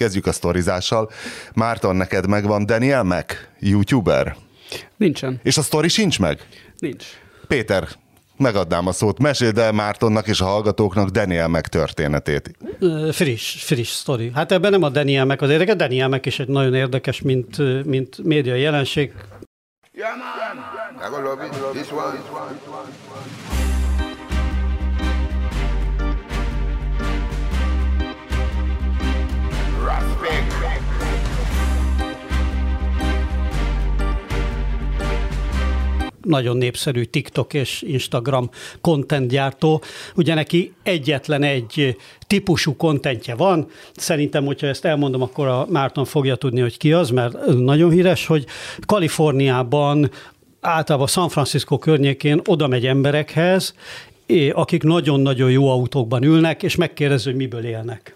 [0.00, 1.10] kezdjük a sztorizással.
[1.54, 4.36] Márton, neked megvan Daniel Mac, youtuber?
[4.96, 5.40] Nincsen.
[5.42, 6.46] És a sztori sincs meg?
[6.78, 7.04] Nincs.
[7.46, 7.88] Péter,
[8.36, 9.18] megadnám a szót.
[9.18, 12.56] Meséld el Mártonnak és a hallgatóknak Daniel meg történetét.
[13.10, 14.30] Friss, friss sztori.
[14.34, 17.84] Hát ebben nem a Daniel meg az érdekes, Daniel meg is egy nagyon érdekes, mint,
[17.84, 19.12] mint média jelenség.
[19.92, 20.50] Yeah, man.
[20.96, 21.36] I gonna
[36.22, 39.82] nagyon népszerű TikTok és Instagram content gyártó.
[40.16, 41.96] Ugye neki egyetlen egy
[42.26, 43.68] típusú kontentje van.
[43.96, 48.26] Szerintem, hogyha ezt elmondom, akkor a Márton fogja tudni, hogy ki az, mert nagyon híres,
[48.26, 48.44] hogy
[48.86, 50.10] Kaliforniában
[50.60, 53.74] általában San Francisco környékén oda megy emberekhez,
[54.52, 58.14] akik nagyon-nagyon jó autókban ülnek, és megkérdezi, hogy miből élnek.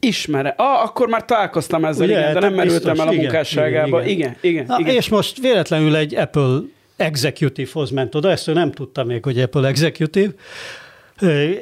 [0.00, 0.54] Ismere.
[0.56, 4.04] Ah, akkor már találkoztam ezzel, Ugye, igen, de nem merültem el a igen, munkásságába.
[4.04, 4.64] Igen, igen, igen.
[4.68, 4.94] Na, igen.
[4.94, 6.58] És most véletlenül egy Apple
[6.96, 10.32] executive-hoz ment oda, ezt ő nem tudta még, hogy Apple executive,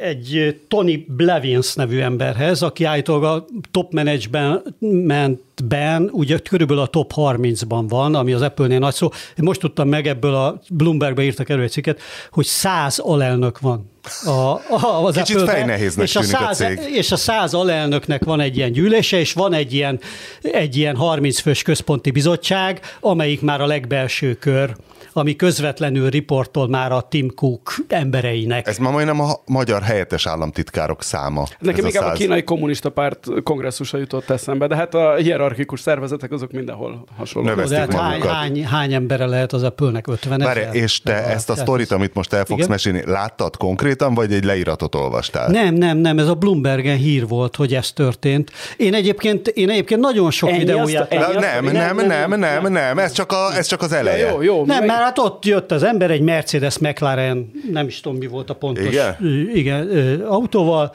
[0.01, 7.85] egy Tony Blevins nevű emberhez, aki állítólag a top managementben, ugye körülbelül a top 30-ban
[7.89, 9.09] van, ami az Apple-nél nagy szó.
[9.13, 13.91] Én most tudtam meg ebből a Bloombergbe írtak erről egy cikket, hogy száz alelnök van.
[14.25, 16.81] A, a, az Kicsit fejnehéznek és a, száz, a cég.
[16.95, 20.01] És a száz alelnöknek van egy ilyen gyűlése, és van egy ilyen,
[20.43, 24.77] egy ilyen 30 fős központi bizottság, amelyik már a legbelső kör
[25.17, 28.67] ami közvetlenül riportol már a Tim Cook embereinek.
[28.67, 31.45] Ez ma majdnem a magyar helyettes államtitkárok száma.
[31.59, 36.33] Nekem inkább a, a kínai kommunista párt kongresszusa jutott eszembe, de hát a hierarchikus szervezetek
[36.33, 37.65] azok mindenhol hasonlóak.
[37.65, 40.07] De hát hány, hány, hány embere lehet az Apple-nek?
[40.07, 40.69] 50 ezer?
[40.73, 42.71] és te de ezt a sztorit, amit most el fogsz Igen?
[42.71, 45.49] mesélni, láttad konkrétan, vagy egy leíratot olvastál?
[45.49, 48.51] Nem, nem, nem, ez a Bloombergen hír volt, hogy ez történt.
[48.77, 51.13] Én egyébként, én egyébként nagyon sok ennyi videóját...
[51.13, 54.31] Azt, ennyi nem, nem, nem, nem, nem, nem, ez csak, a, ez csak az eleje.
[54.31, 58.19] Jó, jó, nem, mert hát ott jött az ember egy Mercedes McLaren, nem is tudom
[58.19, 59.17] mi volt a pontos igen?
[59.55, 60.95] Igen, autóval,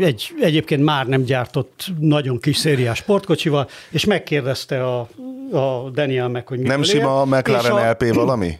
[0.00, 5.08] egy, egyébként már nem gyártott nagyon kis szériás sportkocsival, és megkérdezte a,
[5.52, 8.58] a Daniel meg, hogy mi Nem sima a McLaren a, LP valami?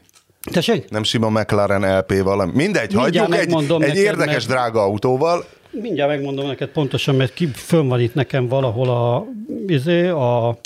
[0.53, 0.91] Tessék?
[0.91, 2.53] Nem sima McLaren LP valami.
[2.55, 4.56] Mindegy, Mindjárt hagyjuk egy, egy érdekes, meg...
[4.56, 5.45] drága autóval.
[5.71, 9.27] Mindjárt megmondom neked pontosan, mert ki fönn van itt nekem valahol a,
[9.66, 10.59] izé, a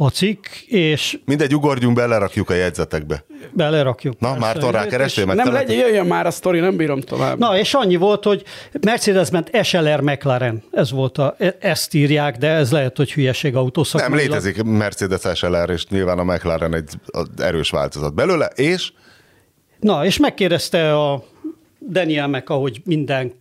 [0.00, 1.18] a cikk, és...
[1.24, 3.24] Mindegy, ugorjunk, belerakjuk a jegyzetekbe.
[3.52, 4.20] Belerakjuk.
[4.20, 5.36] Na, már rá kerestél meg?
[5.36, 7.38] Nem legyen, jöjjön már a sztori, nem bírom tovább.
[7.38, 8.42] Na, és annyi volt, hogy
[8.80, 10.62] Mercedes ment SLR McLaren.
[10.72, 14.00] Ez volt a, ezt írják, de ez lehet, hogy hülyeség autószak.
[14.00, 16.90] Nem, létezik Mercedes SLR, és nyilván a McLaren egy
[17.36, 18.92] erős változat belőle, és?
[19.80, 21.24] Na, és megkérdezte a
[21.90, 23.37] Daniel meg, ahogy mindenkit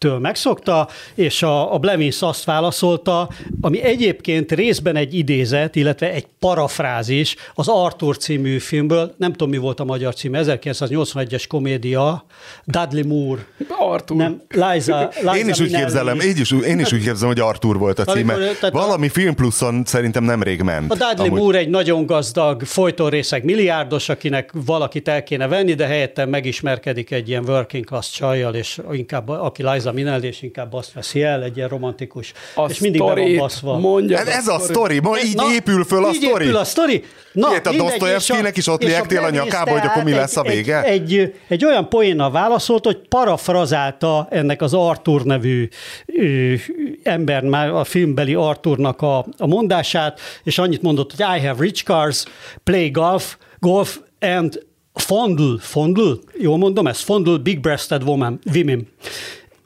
[0.00, 3.28] től megszokta, és a, a Blevins azt válaszolta,
[3.60, 9.56] ami egyébként részben egy idézet, illetve egy parafrázis az Arthur című filmből, nem tudom mi
[9.56, 12.24] volt a magyar cím, 1981-es komédia,
[12.64, 13.46] Dudley Moore.
[13.68, 14.16] Arthur.
[14.16, 17.78] Nem, Liza, Liza én is úgy képzelem, én is, én is úgy képzelem, hogy Arthur
[17.78, 18.32] volt a címe.
[18.32, 20.92] Amikor, Valami a, film pluszon szerintem nemrég ment.
[20.92, 21.38] A Dudley amúgy.
[21.38, 27.28] Moore egy nagyon gazdag, folytonrészek milliárdos, akinek valakit el kéne venni, de helyette megismerkedik egy
[27.28, 31.42] ilyen working class csajjal, és inkább aki Liza a Minelli, és inkább azt veszi el,
[31.42, 32.32] egy ilyen romantikus.
[32.54, 33.78] A és mindig be van baszva.
[33.78, 36.44] Mondja ez, ez a sztori, ma így Na, épül föl a így sztori.
[36.44, 37.04] épül a sztori.
[37.32, 40.42] Na, Ilyet a Dostoyevskynek is ott liegtél a, a nyakába, hogy akkor mi lesz a
[40.42, 40.82] vége?
[40.82, 45.68] Egy, egy, egy olyan poénnal válaszolt, hogy parafrazálta ennek az Arthur nevű
[46.06, 46.54] ö,
[47.02, 51.84] ember, már a filmbeli Arthurnak a, a mondását, és annyit mondott, hogy I have rich
[51.84, 52.24] cars,
[52.64, 58.88] play golf, golf and fondle, fondle, jól mondom ezt, fondle big-breasted woman, women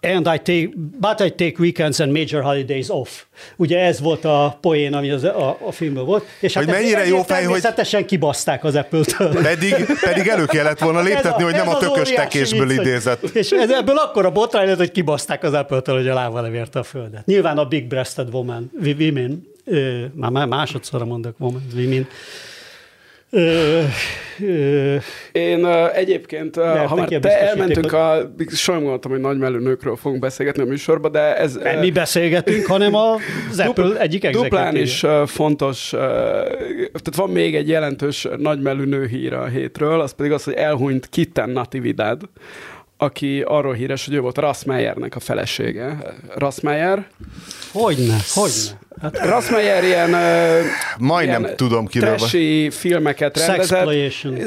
[0.05, 0.69] and I take,
[1.01, 3.23] but I take weekends and major holidays off.
[3.57, 6.25] Ugye ez volt a poén, ami az, a, a filmben volt.
[6.41, 7.45] És hogy hát mennyire jó fej, hogy...
[7.45, 9.43] Természetesen kibaszták az Apple-től.
[9.43, 13.23] Pedig, pedig elő kellett volna léptetni, a, hogy nem a tökös tekésből vicc, idézett.
[13.23, 16.79] És ez, ebből akkor a botrány lett, hogy kibaszták az Apple-től, hogy a lába levérte
[16.79, 17.27] a földet.
[17.27, 19.53] Nyilván a big breasted woman, women,
[20.13, 22.09] már másodszorra mondok woman, women,
[25.33, 28.33] én egyébként, Mert ha már te elmentünk a...
[28.49, 31.55] Sajnálom gondoltam, hogy nagymelő nőkről fogunk beszélgetni a műsorban, de ez...
[31.55, 38.29] Nem mi beszélgetünk, hanem az Apple egyik Duplán is fontos, tehát van még egy jelentős
[38.37, 42.23] nagymelő nő hír a hétről, az pedig az, hogy elhunyt Kitten Natividad,
[42.97, 45.99] aki arról híres, hogy ő volt Rassmeyernek a felesége.
[46.35, 47.07] Rassmeyer.
[47.73, 48.79] Hogyne, hogyne.
[49.01, 50.11] Hát, Rassmeyer ilyen...
[50.99, 52.17] Majdnem ilyen tudom kiről.
[52.71, 53.87] filmeket rendezett.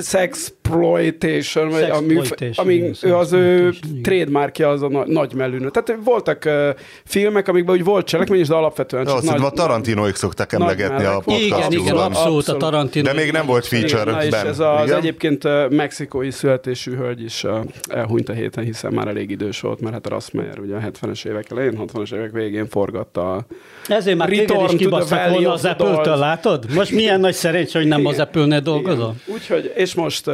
[0.08, 2.20] Sex Sexploitation, ami,
[2.56, 3.74] ami ő az ő
[4.04, 5.70] trademarkja az a nagy, mellűnő.
[5.70, 6.70] Tehát voltak uh,
[7.06, 11.20] filmek, amikben úgy volt cselekmény, de alapvetően csak Azt nagy, a Tarantinoik szokták emlegetni a
[11.20, 13.06] podcast Igen, igen, abszolút, a Tarantino.
[13.06, 14.98] De még nem volt feature igen, és ez az igen?
[14.98, 19.80] egyébként uh, mexikói születésű hölgy is uh, elhunyt a héten, hiszen már elég idős volt,
[19.80, 23.46] mert hát a Rassmeyer ugye a 70-es évek elején, 60-as évek végén forgatta
[23.88, 26.74] Ezért már téged is kibasztak volna az apple látod?
[26.74, 28.12] Most milyen nagy szerencsé, hogy nem igen.
[28.12, 29.16] az Apple-nél dolgozol?
[29.26, 30.30] Úgyhogy, és most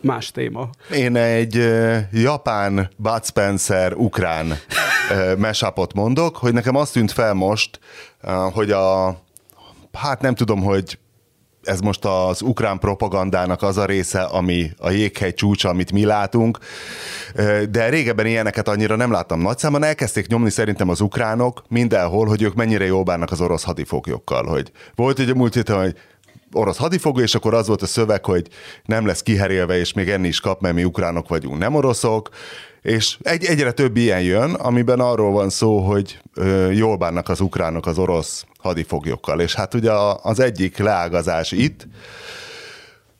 [0.00, 0.68] más téma.
[0.92, 7.34] Én egy uh, japán Bud Spencer ukrán uh, mesapot mondok, hogy nekem azt tűnt fel
[7.34, 7.78] most,
[8.22, 9.16] uh, hogy a
[9.92, 10.98] hát nem tudom, hogy
[11.66, 16.58] ez most az ukrán propagandának az a része, ami a jéghegy csúcsa, amit mi látunk,
[17.70, 19.82] de régebben ilyeneket annyira nem láttam nagyszámban.
[19.82, 24.46] Elkezdték nyomni szerintem az ukránok mindenhol, hogy ők mennyire jól bánnak az orosz hadifoglyokkal.
[24.46, 25.94] Hogy volt egy a múlt héten, hogy
[26.52, 28.48] orosz hadifogó, és akkor az volt a szöveg, hogy
[28.84, 32.28] nem lesz kiherélve, és még enni is kap, mert mi ukránok vagyunk, nem oroszok,
[32.82, 37.40] és egy, egyre több ilyen jön, amiben arról van szó, hogy ö, jól bánnak az
[37.40, 39.40] ukránok az orosz hadifoglyokkal.
[39.40, 41.86] És hát ugye az egyik leágazás itt,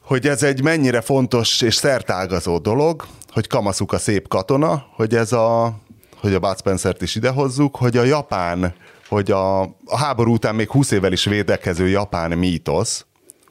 [0.00, 5.32] hogy ez egy mennyire fontos és szertágazó dolog, hogy kamaszuk a szép katona, hogy ez
[5.32, 5.76] a,
[6.20, 8.74] hogy a Bud Spencer-t is idehozzuk, hogy a japán,
[9.08, 13.06] hogy a, a háború után még 20 évvel is védekező japán mítosz,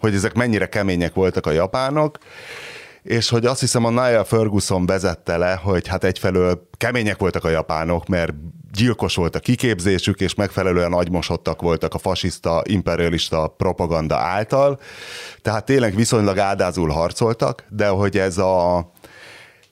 [0.05, 2.17] hogy ezek mennyire kemények voltak a japánok,
[3.03, 7.49] és hogy azt hiszem a Niall Ferguson vezette le, hogy hát egyfelől kemények voltak a
[7.49, 8.33] japánok, mert
[8.71, 14.79] gyilkos volt a kiképzésük, és megfelelően agymosottak voltak a fasiszta, imperialista propaganda által,
[15.41, 18.91] tehát tényleg viszonylag áldázul harcoltak, de hogy ez a,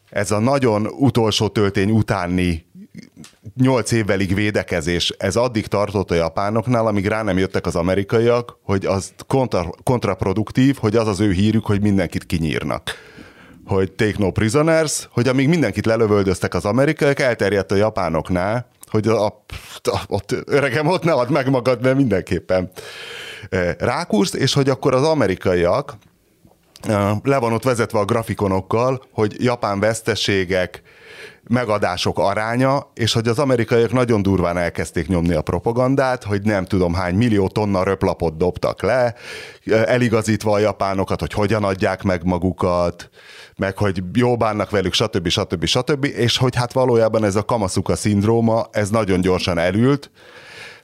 [0.09, 2.65] ez a nagyon utolsó töltény utáni
[3.56, 8.86] nyolc évvelig védekezés, ez addig tartott a japánoknál, amíg rá nem jöttek az amerikaiak, hogy
[8.86, 12.92] az kontra, kontraproduktív, hogy az az ő hírük, hogy mindenkit kinyírnak.
[13.66, 19.25] Hogy take no prisoners, hogy amíg mindenkit lelövöldöztek az amerikaiak, elterjedt a japánoknál, hogy a,
[19.25, 19.44] a,
[20.07, 22.72] ott öregem, ott ne add meg magad, mert mindenképpen
[23.50, 25.98] e, rákúrsz, és hogy akkor az amerikaiak
[26.81, 30.82] e, le van ott vezetve a grafikonokkal, hogy japán veszteségek,
[31.47, 36.93] megadások aránya, és hogy az amerikaiak nagyon durván elkezdték nyomni a propagandát, hogy nem tudom
[36.93, 39.15] hány millió tonna röplapot dobtak le,
[39.65, 43.09] eligazítva a japánokat, hogy hogyan adják meg magukat,
[43.55, 45.27] meg hogy jó bánnak velük, stb.
[45.27, 45.65] stb.
[45.65, 46.05] stb.
[46.05, 50.11] És hogy hát valójában ez a Kamasuka szindróma, ez nagyon gyorsan elült,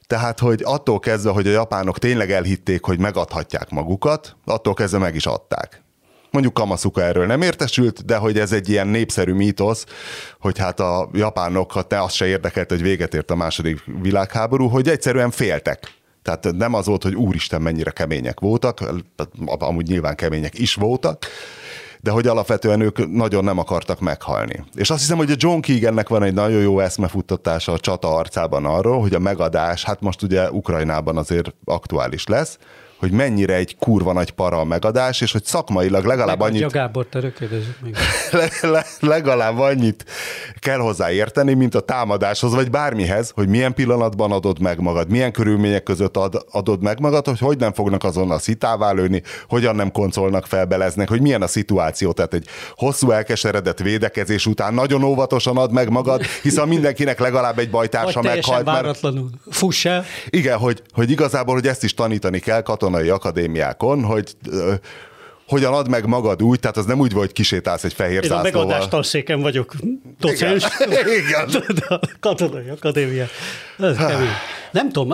[0.08, 5.16] tehát, hogy attól kezdve, hogy a japánok tényleg elhitték, hogy megadhatják magukat, attól kezdve meg
[5.16, 5.84] is adták.
[6.32, 9.86] Mondjuk Kamasuka erről nem értesült, de hogy ez egy ilyen népszerű mítosz,
[10.40, 14.88] hogy hát a japánokat te azt se érdekelt, hogy véget ért a második világháború, hogy
[14.88, 15.98] egyszerűen féltek.
[16.22, 18.80] Tehát nem az volt, hogy úristen mennyire kemények voltak,
[19.46, 21.26] amúgy nyilván kemények is voltak,
[22.02, 24.64] de hogy alapvetően ők nagyon nem akartak meghalni.
[24.74, 28.66] És azt hiszem, hogy a John Keegannek van egy nagyon jó eszmefuttatása a csata arcában
[28.66, 32.58] arról, hogy a megadás, hát most ugye Ukrajnában azért aktuális lesz,
[33.00, 36.64] hogy mennyire egy kurva nagy para a megadás, és hogy szakmailag legalább annyit...
[36.64, 37.34] A Gábor, te
[37.82, 37.96] még.
[38.32, 40.06] le, le, legalább annyit
[40.60, 45.32] kell hozzá érteni, mint a támadáshoz, vagy bármihez, hogy milyen pillanatban adod meg magad, milyen
[45.32, 49.92] körülmények között ad, adod meg magad, hogy hogy nem fognak azonnal szitává lőni, hogyan nem
[49.92, 52.12] koncolnak, felbeleznek, hogy milyen a szituáció.
[52.12, 57.70] Tehát egy hosszú elkeseredett védekezés után nagyon óvatosan ad meg magad, hiszen mindenkinek legalább egy
[57.70, 58.66] bajtársa meghalt.
[58.66, 59.30] váratlanul.
[59.46, 59.58] Mert...
[59.58, 60.06] Fuss el.
[60.30, 64.36] Igen, hogy, hogy igazából, hogy ezt is tanítani kell katon katonai akadémiákon, hogy
[65.48, 68.48] hogyan ad meg magad úgy, tehát az nem úgy, hogy kisétálsz egy fehér Én zászlóval.
[68.48, 69.74] Én a megadást széken vagyok
[70.20, 70.68] docens.
[71.26, 71.64] Igen.
[71.90, 73.26] a katonai akadémia.
[73.80, 74.28] Ez kemény.
[74.72, 75.08] Nem tudom,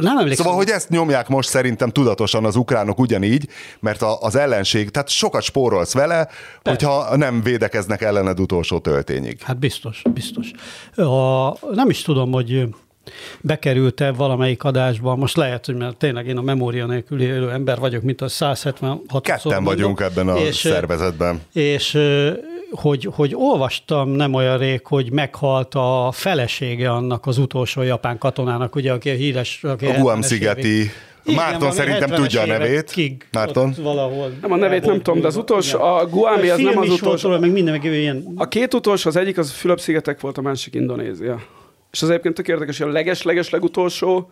[0.00, 0.44] nem emlékszem.
[0.44, 3.48] Szóval, hogy ezt nyomják most szerintem tudatosan az ukránok ugyanígy,
[3.80, 6.86] mert az ellenség, tehát sokat spórolsz vele, Persze.
[6.86, 9.40] hogyha nem védekeznek ellened utolsó töltényig.
[9.42, 10.50] Hát biztos, biztos.
[10.96, 12.68] A, nem is tudom, hogy
[13.40, 18.02] bekerült-e valamelyik adásba, most lehet, hogy mert tényleg én a memória nélkül élő ember vagyok,
[18.02, 21.40] mint a 176 Ketten vagyunk ebben a és, szervezetben.
[21.52, 21.98] És
[22.70, 28.74] hogy, hogy olvastam nem olyan rég, hogy meghalt a felesége annak az utolsó japán katonának,
[28.74, 29.64] ugye, aki a híres...
[29.64, 30.90] Aki a Guam-szigeti
[31.28, 32.90] igen, Márton szerintem tudja a nevét.
[32.90, 33.74] Kig, Márton?
[33.82, 34.32] Valahol.
[34.40, 37.28] Nem a nevét nem tudom, de az utolsó, a Guami az nem az utolsó.
[37.28, 38.32] Volt, meg minden, meg ilyen...
[38.36, 41.40] A két utolsó, az egyik az Fülöp-szigetek volt, a másik Indonézia.
[41.90, 44.30] És az egyébként tök érdekes, hogy a leges-leges legutolsó,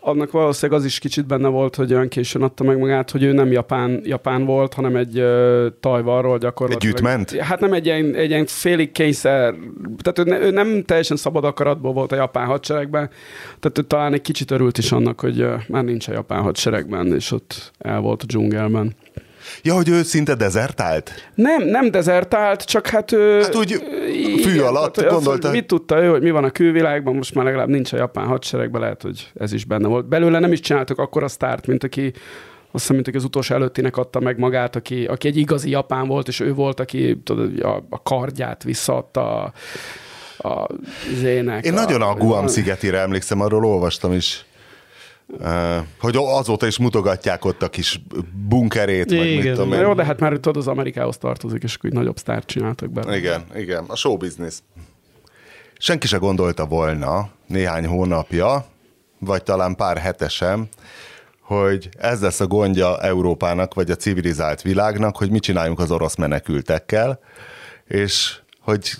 [0.00, 3.32] annak valószínűleg az is kicsit benne volt, hogy olyan későn adta meg magát, hogy ő
[3.32, 6.96] nem japán, japán volt, hanem egy uh, tajvarról gyakorlatilag.
[6.96, 7.30] Egy ment?
[7.30, 9.54] Hát nem egy ilyen, egy ilyen félig kényszer,
[10.02, 13.10] tehát ő, ne, ő nem teljesen szabad akaratból volt a japán hadseregben,
[13.60, 17.14] tehát ő talán egy kicsit örült is annak, hogy uh, már nincs a japán hadseregben,
[17.14, 18.94] és ott el volt a dzsungelben.
[19.62, 21.30] Ja, hogy ő szinte dezertált?
[21.34, 23.42] Nem, nem dezertált, csak hát ő...
[23.42, 23.72] Hát úgy
[24.42, 25.50] fű igen, alatt hát, gondolta.
[25.50, 28.80] Mit tudta ő, hogy mi van a külvilágban, most már legalább nincs a japán hadseregben,
[28.80, 30.08] lehet, hogy ez is benne volt.
[30.08, 32.12] Belőle nem is csináltak akkor a sztárt, mint aki
[32.70, 36.28] azt hiszem, mint az utolsó előttinek adta meg magát, aki, aki egy igazi japán volt,
[36.28, 39.52] és ő volt, aki tudod, a, a kardját visszaadta a,
[40.48, 40.66] a
[41.14, 41.64] zének.
[41.64, 44.44] Én a, nagyon a Guam szigetére emlékszem, arról olvastam is.
[46.00, 48.00] Hogy azóta is mutogatják ott a kis
[48.48, 49.80] bunkerét, igen, meg mit tudom én.
[49.80, 53.16] Jó, de hát már tudod, az Amerikához tartozik, és akkor nagyobb sztárt csináltak be.
[53.16, 54.58] Igen, igen, a show business.
[55.78, 58.66] Senki se gondolta volna néhány hónapja,
[59.18, 60.68] vagy talán pár hetesem,
[61.40, 66.16] hogy ez lesz a gondja Európának, vagy a civilizált világnak, hogy mit csináljunk az orosz
[66.16, 67.20] menekültekkel,
[67.86, 68.94] és hogy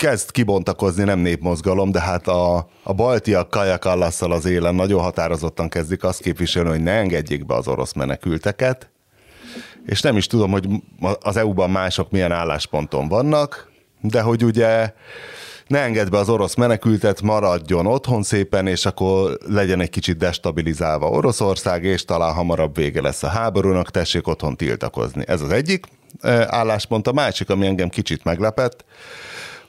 [0.00, 6.04] kezd kibontakozni, nem népmozgalom, de hát a, a baltiak kajakallasszal az élen nagyon határozottan kezdik
[6.04, 8.90] azt képviselni, hogy ne engedjék be az orosz menekülteket,
[9.86, 10.68] és nem is tudom, hogy
[11.20, 14.92] az EU-ban mások milyen állásponton vannak, de hogy ugye
[15.66, 21.08] ne engedd be az orosz menekültet, maradjon otthon szépen, és akkor legyen egy kicsit destabilizálva
[21.08, 25.24] Oroszország, és talán hamarabb vége lesz a háborúnak, tessék otthon tiltakozni.
[25.26, 25.86] Ez az egyik
[26.20, 27.06] eh, álláspont.
[27.06, 28.84] A másik, ami engem kicsit meglepett,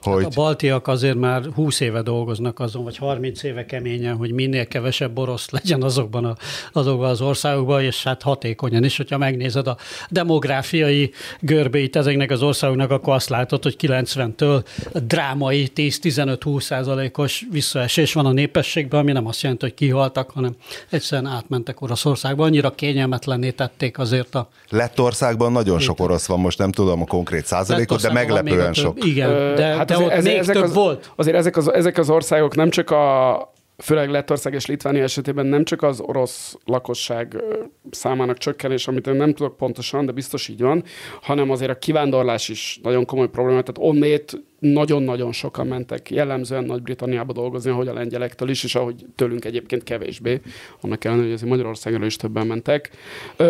[0.04, 0.24] hogy...
[0.24, 4.68] Hát a baltiak azért már 20 éve dolgoznak azon, vagy 30 éve keményen, hogy minél
[4.68, 6.36] kevesebb orosz legyen azokban, a,
[6.72, 9.78] azokban az országokban, és hát hatékonyan is, hogyha megnézed a
[10.10, 18.26] demográfiai görbét ezeknek az országoknak, akkor azt látod, hogy 90-től drámai 10-15-20 százalékos visszaesés van
[18.26, 20.56] a népességben, ami nem azt jelenti, hogy kihaltak, hanem
[20.90, 22.44] egyszerűen átmentek Oroszországba.
[22.44, 24.50] Annyira kényelmetlenné tették azért a...
[24.70, 29.06] Lettországban nagyon sok orosz van, most nem tudom a konkrét százalékot, de meglepően sok.
[29.06, 31.12] Igen, de hát de ott ez, még ezek több az, volt.
[31.16, 35.64] Azért ezek az, ezek az országok nem csak a főleg Lettország és Litvánia esetében nem
[35.64, 37.44] csak az orosz lakosság
[37.92, 40.84] számának csökkenés, amit én nem tudok pontosan, de biztos így van,
[41.22, 43.62] hanem azért a kivándorlás is nagyon komoly probléma.
[43.62, 49.46] Tehát onnét nagyon-nagyon sokan mentek jellemzően Nagy-Britanniába dolgozni, ahogy a lengyelektől is, és ahogy tőlünk
[49.46, 50.42] egyébként kevésbé,
[50.82, 52.90] annak ellenére, hogy azért Magyarországon is többen mentek.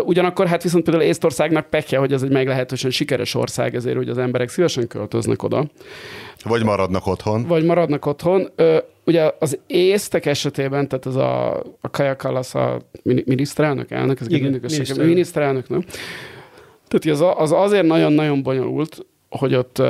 [0.03, 4.17] Ugyanakkor hát viszont például Észtországnak pekje, hogy ez egy meglehetősen sikeres ország, ezért hogy az
[4.17, 5.65] emberek szívesen költöznek oda.
[6.43, 7.45] Vagy maradnak otthon.
[7.47, 8.49] Vagy maradnak otthon.
[9.05, 14.51] Ugye az észtek esetében, tehát az a, a Kaja Kallas, a miniszterelnök, elnök, ez Igen,
[14.51, 15.07] miniszterelnök.
[15.07, 15.83] miniszterelnök, nem?
[16.87, 19.81] Tehát az, az azért nagyon-nagyon bonyolult, hogy ott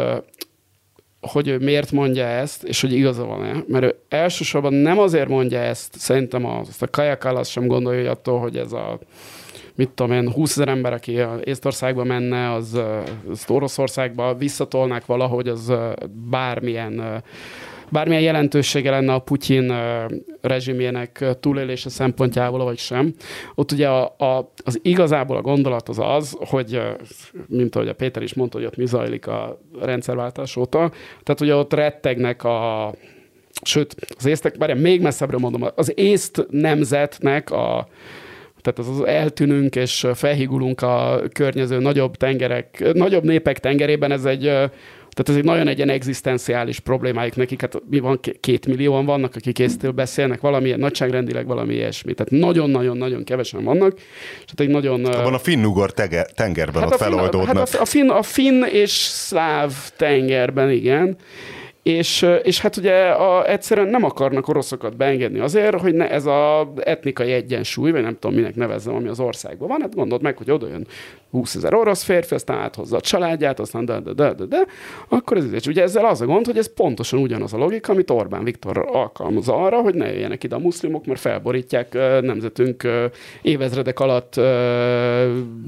[1.22, 3.64] hogy ő miért mondja ezt, és hogy igaza van-e.
[3.68, 8.10] Mert ő elsősorban nem azért mondja ezt, szerintem azt a Kaja Kallas sem gondolja, hogy
[8.10, 9.00] attól, hogy ez a
[9.76, 12.80] mit tudom én, 20 ezer ember, aki Észtországba menne, az,
[13.30, 15.74] az Oroszországba visszatolnák valahogy, az
[16.30, 17.24] bármilyen
[17.92, 19.74] bármilyen jelentősége lenne a Putyin
[20.42, 23.14] rezsimjének túlélése szempontjából, vagy sem.
[23.56, 26.82] Ott ugye a, a, az igazából a gondolat az az, hogy,
[27.48, 30.92] mint ahogy a Péter is mondta, hogy ott mi zajlik a rendszerváltás óta,
[31.24, 32.94] tehát ugye ott rettegnek a
[33.64, 37.88] sőt, az észtek, bár még messzebbre mondom, az észt nemzetnek a,
[38.62, 44.52] tehát az, az eltűnünk és felhigulunk a környező nagyobb tengerek, nagyobb népek tengerében, ez egy
[45.14, 47.62] tehát ez egy nagyon egy ilyen egzisztenciális problémájuk nekik.
[47.62, 52.14] Hát mi van, két millióan vannak, akik észtől beszélnek, valamilyen nagyságrendileg valami ilyesmi.
[52.14, 53.98] Tehát nagyon-nagyon-nagyon kevesen vannak.
[53.98, 55.06] És hát egy nagyon...
[55.06, 55.94] Abban a finn-ugor
[56.36, 57.58] tengerben hát ott feloldódnak.
[57.58, 61.18] Hát a, a, finn, a finn és szláv tengerben, igen.
[61.84, 66.74] És, és hát ugye a, egyszerűen nem akarnak oroszokat beengedni azért, hogy ne ez a
[66.84, 70.52] etnikai egyensúly, vagy nem tudom minek nevezzem, ami az országban van, hát gondold meg, hogy
[70.52, 70.88] oda jön
[71.32, 74.66] 20 ezer orosz férfi, aztán áthozza a családját, aztán de, de, de, de, de,
[75.10, 78.10] akkor ez és ugye ezzel az a gond, hogy ez pontosan ugyanaz a logika, amit
[78.10, 82.88] Orbán Viktor alkalmaz arra, hogy ne jöjjenek ide a muszlimok, mert felborítják nemzetünk
[83.42, 84.34] évezredek alatt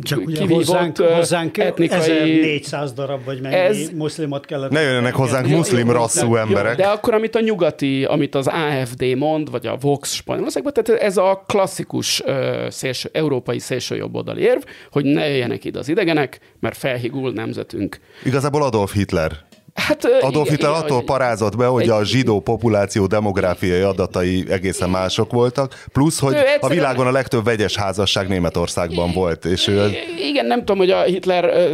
[0.01, 1.98] Csak ugye hozzánk, hozzánk etnikai...
[1.98, 3.89] 1400 darab, vagy mennyi ez...
[3.96, 4.72] muszlimot kellett...
[4.72, 6.75] Ne jöjjenek hozzánk muszlim rasszú emberek.
[6.75, 11.17] De akkor, amit a nyugati, amit az AFD mond, vagy a Vox Spanyolországban, tehát ez
[11.17, 12.24] a klasszikus
[12.67, 18.00] szélső, európai szélsőjobboldali érv, hogy ne jöjjenek jöjjenek ide az idegenek, mert felhigul nemzetünk.
[18.24, 19.31] Igazából Adolf Hitler
[19.74, 25.31] Hát, Adolf Hitler attól parázott be, hogy egy, a zsidó populáció demográfiai adatai egészen mások
[25.31, 29.45] voltak, plusz, hogy a világon a legtöbb vegyes házasság Németországban volt.
[29.45, 29.89] És ő...
[30.29, 31.69] Igen, nem tudom, hogy a Hitler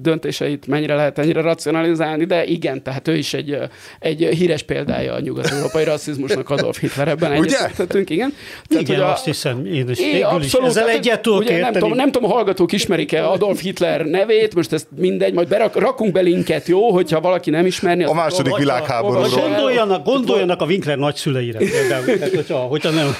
[0.00, 3.58] döntéseit mennyire lehet ennyire racionalizálni, de igen, tehát ő is egy,
[3.98, 8.34] egy híres példája a nyugat-európai rasszizmusnak Adolf Hitler ebben egyetértettünk, igen.
[8.68, 11.94] Tehát, igen, a, azt hiszem, én is, én abszolút, is ezzel egyet tudok nem tudom,
[11.94, 16.20] nem tudom, a hallgatók ismerik-e Adolf Hitler nevét, most ezt mindegy, majd berak, rakunk be
[16.20, 18.04] linket, jó, hogyha valaki nem ismerni.
[18.04, 19.28] A második világháborúról.
[19.28, 23.14] Gondoljanak, gondoljanak a Winkler nagyszüleire például, tehát, hogyha, hogyha nem...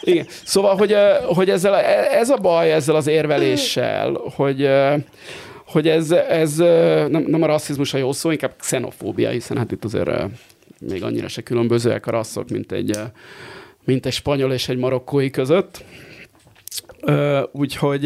[0.00, 0.26] Igen.
[0.44, 0.96] Szóval, hogy,
[1.26, 1.74] hogy ezzel,
[2.10, 4.68] ez a baj ezzel az érveléssel, hogy
[5.66, 6.56] hogy ez, ez
[7.08, 10.10] nem, nem a rasszizmus a jó szó, inkább xenofóbia, hiszen hát itt azért
[10.80, 12.98] még annyira se különbözőek a rasszok, mint egy,
[13.84, 15.84] mint egy spanyol és egy marokkói között.
[17.52, 18.02] Úgyhogy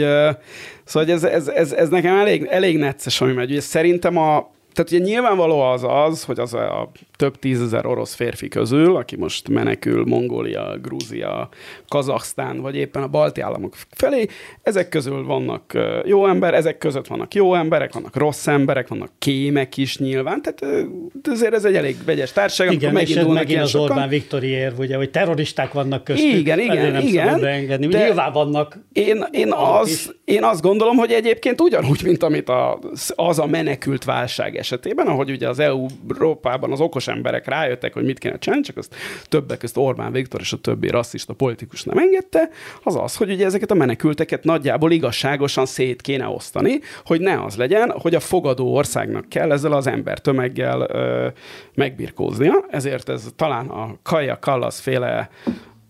[0.84, 3.50] szóval ez, ez, ez, ez nekem elég, elég necces, ami megy.
[3.50, 8.48] Ugye szerintem a, tehát ugye nyilvánvaló az az, hogy az a több tízezer orosz férfi
[8.48, 11.48] közül, aki most menekül Mongólia, Grúzia,
[11.88, 14.26] Kazaksztán, vagy éppen a balti államok felé,
[14.62, 19.76] ezek közül vannak jó ember, ezek között vannak jó emberek, vannak rossz emberek, vannak kémek
[19.76, 20.86] is nyilván, tehát
[21.24, 22.72] azért ez egy elég vegyes társaság.
[22.72, 23.90] Igen, és ez megint az sokan.
[23.90, 26.32] Orbán Viktori érv, ugye, hogy terroristák vannak köztük.
[26.32, 27.40] Igen, igen, nem igen.
[27.40, 27.86] Beengedni.
[27.86, 28.78] De Nyilván vannak.
[28.92, 32.78] Én, én, az, én azt gondolom, hogy egyébként ugyanúgy, mint amit a,
[33.14, 38.18] az a menekült válság esetében, ahogy ugye az EU-Európában az okos emberek rájöttek, hogy mit
[38.18, 38.94] kéne csinálni, csak azt
[39.28, 42.48] többek közt Orbán Viktor és a többi rasszista politikus nem engedte,
[42.82, 47.56] az az, hogy ugye ezeket a menekülteket nagyjából igazságosan szét kéne osztani, hogy ne az
[47.56, 51.28] legyen, hogy a fogadó országnak kell ezzel az ember tömeggel ö,
[51.74, 55.30] megbirkóznia, ezért ez talán a Kaja Kallas féle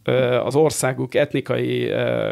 [0.05, 2.31] ö, az országuk etnikai ö,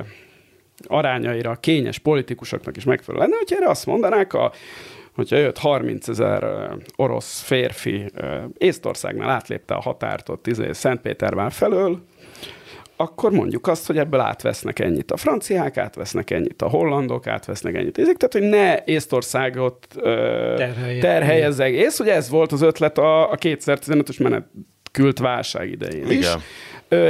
[0.86, 4.52] arányaira kényes politikusoknak is megfelelő lenne, hogy erre azt mondanák a
[5.14, 6.46] hogyha jött 30 ezer
[6.96, 8.10] orosz férfi
[8.58, 12.02] Észtországnál átlépte a határt ott izé, Szentpétervár felől,
[13.00, 17.98] akkor mondjuk azt, hogy ebből átvesznek ennyit a franciák, átvesznek ennyit a hollandok, átvesznek ennyit.
[17.98, 21.00] Ezek, tehát, hogy ne Észtországot Terhelye.
[21.00, 22.00] terhelje az egész.
[22.00, 26.18] Ugye ez volt az ötlet a, a 2015-ös menekült válság idején Igen.
[26.18, 26.26] is.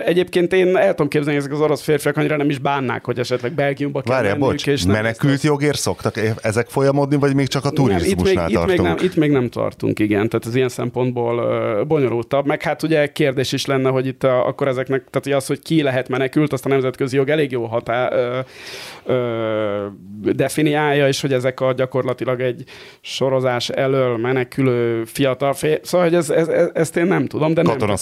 [0.05, 3.53] Egyébként én el tudom képzelni, ezek az orosz férfiak annyira nem is bánnák, hogy esetleg
[3.53, 7.71] Belgiumba kell Várjál, bocs, és menekült jogért szoktak e- ezek folyamodni, vagy még csak a
[7.71, 8.71] turizmusnál nem, itt még, tartunk?
[8.71, 10.29] Itt még, nem, itt még nem tartunk, igen.
[10.29, 12.47] Tehát ez ilyen szempontból uh, bonyolultabb.
[12.47, 15.63] Meg hát ugye kérdés is lenne, hogy itt uh, akkor ezeknek, tehát ugye az, hogy
[15.63, 21.33] ki lehet menekült, azt a nemzetközi jog elég jó hatá, uh, uh, definiálja, és hogy
[21.33, 22.65] ezek a gyakorlatilag egy
[23.01, 25.79] sorozás elől menekülő fiatal fél.
[25.83, 27.95] Szóval, hogy ez, ez, ez, ezt én nem tudom, de Katona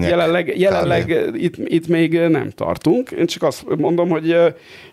[0.00, 0.02] nem.
[0.02, 3.10] Jelenleg, jelenleg itt, itt még nem tartunk.
[3.10, 4.36] Én csak azt mondom, hogy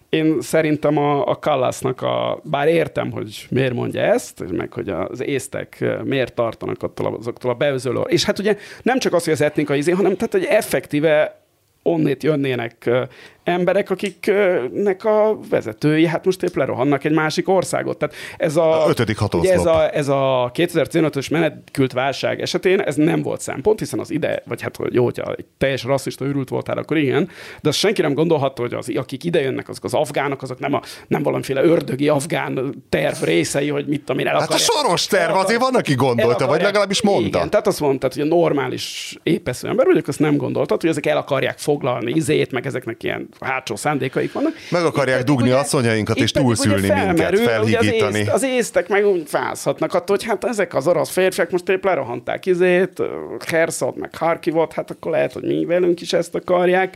[0.09, 5.22] én szerintem a, a Kallasznak a, bár értem, hogy miért mondja ezt, meg hogy az
[5.22, 8.01] észtek miért tartanak attól, azoktól a beözölő.
[8.07, 11.41] És hát ugye nem csak az, hogy az etnikai izé, hanem tehát, hogy effektíve
[11.83, 12.89] onnét jönnének
[13.44, 17.98] emberek, akiknek a vezetői, hát most épp lerohannak egy másik országot.
[17.98, 22.96] Tehát ez a, a ötödik ugye ez a, ez a 2015-ös menekült válság esetén ez
[22.96, 26.77] nem volt szempont, hiszen az ide, vagy hát jó, hogyha egy teljes rasszista őrült voltál,
[26.77, 27.30] akkor igen,
[27.62, 30.74] de azt senki nem gondolhatta, hogy az, akik ide jönnek, azok az afgánok, azok nem,
[30.74, 35.06] a, nem valamiféle ördögi afgán terv részei, hogy mit tudom én el Hát a soros
[35.06, 37.38] terv, azért van, aki gondolta, vagy legalábbis mondta.
[37.38, 41.06] Igen, tehát azt mondta, hogy a normális épesző ember vagyok, azt nem gondoltad, hogy ezek
[41.06, 44.53] el akarják foglalni izét, meg ezeknek ilyen hátsó szándékaik vannak.
[44.70, 48.00] Meg akarják itt, dugni ugye, asszonyainkat és túlszülni minket, felhigítani.
[48.00, 51.70] Az, észt, az észtek meg úgy fázhatnak attól, hogy hát ezek az orosz férfiak most
[51.70, 53.01] épp lerohanták izét,
[53.48, 56.96] Herszot, meg Harkivot, hát akkor lehet, hogy mi velünk is ezt akarják.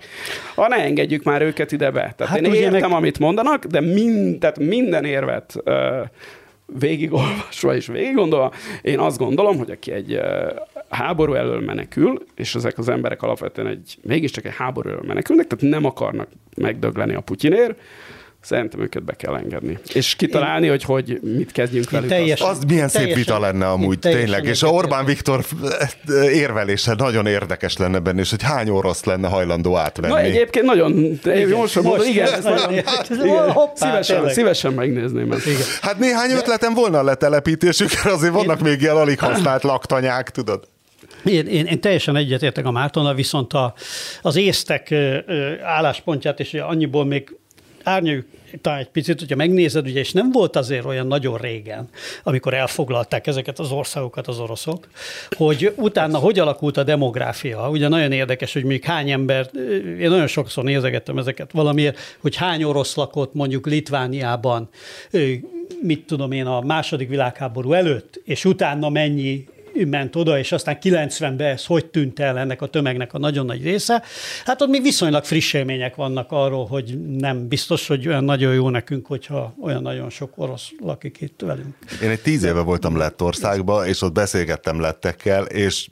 [0.56, 2.14] Ha ne engedjük már őket ide be.
[2.18, 2.92] Tehát hát én értem, meg...
[2.92, 5.74] amit mondanak, de mind, tehát minden érvet uh,
[6.66, 10.20] végigolvasva és végiggondolva, én azt gondolom, hogy aki egy
[10.90, 15.74] háború elől menekül, és ezek az emberek alapvetően egy, mégiscsak egy háború elől menekülnek, tehát
[15.74, 17.80] nem akarnak megdögleni a Putyinért,
[18.46, 19.78] Szerintem őket be kell engedni.
[19.94, 22.10] És kitalálni, én, hogy, hogy mit kezdjünk velük.
[22.10, 24.44] Teljesen, az milyen szép teljesen, vita lenne amúgy, tényleg.
[24.44, 25.46] És a Orbán Viktor
[26.32, 30.14] érvelése nagyon érdekes lenne benne, és hogy hány orosz lenne hajlandó átvenni.
[30.14, 35.46] Na egyébként nagyon, igen, most, most igen, ez nagyon, igen, hoppá, szívesen, szívesen megnézném ezt.
[35.46, 35.66] Igen.
[35.82, 40.68] Hát néhány ötletem volna a letelepítésükre, azért vannak én, még ilyen alig használt laktanyák, tudod.
[41.26, 43.74] Én, én, én teljesen egyetértek a Mártonnal, viszont a,
[44.22, 44.92] az észtek
[45.62, 47.36] álláspontját, és annyiból még
[47.84, 48.26] árnyaljuk
[48.62, 51.90] talán egy picit, hogyha megnézed, ugye, és nem volt azért olyan nagyon régen,
[52.24, 54.88] amikor elfoglalták ezeket az országokat az oroszok,
[55.38, 57.70] hogy utána hogy alakult a demográfia.
[57.70, 59.50] Ugye nagyon érdekes, hogy még hány ember,
[60.00, 64.70] én nagyon sokszor nézegettem ezeket valamiért, hogy hány orosz lakott mondjuk Litvániában,
[65.82, 69.46] mit tudom én, a második világháború előtt, és utána mennyi
[69.84, 73.64] ment oda, és aztán 90-ben ez hogy tűnt el ennek a tömegnek a nagyon nagy
[73.64, 74.04] része.
[74.46, 78.70] Hát ott még viszonylag friss élmények vannak arról, hogy nem biztos, hogy olyan nagyon jó
[78.70, 81.76] nekünk, hogyha olyan nagyon sok orosz lakik itt velünk.
[82.02, 85.90] Én egy tíz éve voltam Lettországban, és ott beszélgettem lettekkel, és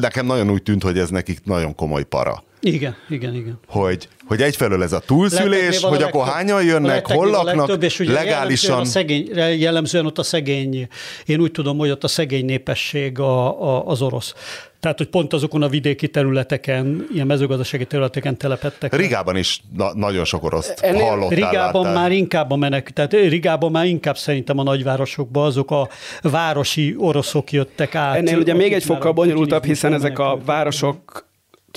[0.00, 2.42] nekem nagyon úgy tűnt, hogy ez nekik nagyon komoly para.
[2.64, 3.58] Igen, igen, igen.
[3.66, 7.98] Hogy, hogy egyfelől ez a túlszülés, hogy legtöbb, akkor hányan jönnek, hol laknak, legtöbb, és
[7.98, 8.70] ugye legálisan.
[8.70, 10.88] Jellemzően, a szegény, jellemzően ott a szegény,
[11.26, 14.34] én úgy tudom, hogy ott a szegény népesség a, a, az orosz.
[14.80, 18.96] Tehát, hogy pont azokon a vidéki területeken, ilyen mezőgazdasági területeken telepettek.
[18.96, 21.36] Rigában is na- nagyon sok oroszt Ennél hallottál.
[21.36, 22.00] Rigában láttál.
[22.00, 25.88] már inkább a menek, tehát Rigában már inkább szerintem a nagyvárosokban azok a
[26.22, 28.16] városi oroszok jöttek át.
[28.16, 31.30] Ennél ugye még egy fokkal bonyolultabb, hiszen ezek a városok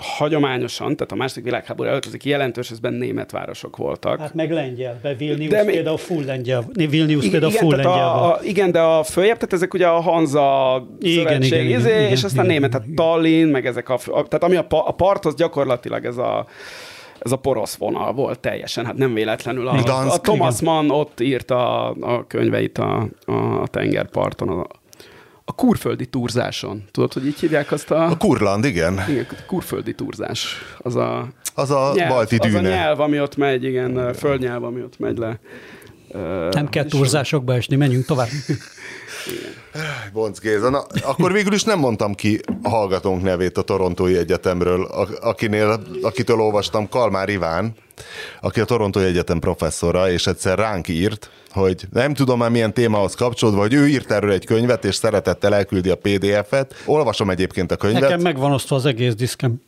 [0.03, 4.19] hagyományosan, tehát a második világháború előtt ezek jelentős részben német városok voltak.
[4.19, 8.33] Hát meg lengyel, de Vilnius de például full lengyel, Vilnius igen, például full lengyel a,
[8.33, 12.23] a, Igen, de a följebb, tehát ezek ugye a Hanza igen, igen, izé, igen, és
[12.23, 15.35] aztán igen, német, tehát Tallinn, meg ezek a, a tehát ami a, a part, az
[15.35, 16.45] gyakorlatilag ez a
[17.19, 19.67] ez a porosz vonal volt teljesen, hát nem véletlenül.
[19.67, 23.07] A, a Thomas Mann ott írta a, a könyveit a,
[23.61, 24.65] a tengerparton, a,
[25.45, 26.83] a kurföldi turzáson.
[26.91, 28.05] Tudod, hogy így hívják azt a...
[28.05, 29.03] A kurland, igen.
[29.09, 30.57] Igen, kurföldi turzás.
[30.77, 32.57] Az a, az a nyelv, balti dűne.
[32.57, 34.13] Az a nyelv, ami ott megy, igen, igen.
[34.13, 35.39] földnyelv, ami ott megy le.
[36.51, 38.27] Nem kell turzásokba esni, menjünk tovább.
[40.13, 44.83] Bonc Géza, na, akkor végül is nem mondtam ki a hallgatónk nevét a Torontói Egyetemről,
[45.21, 47.75] akinél, akitől olvastam, Kalmár Iván,
[48.41, 53.15] aki a Torontói Egyetem professzora, és egyszer ránk írt, hogy nem tudom már milyen témához
[53.15, 56.75] kapcsolódva, hogy ő írt erről egy könyvet, és szeretettel elküldi a PDF-et.
[56.85, 58.01] Olvasom egyébként a könyvet.
[58.01, 59.61] Nekem megvan osztva az egész diszkem.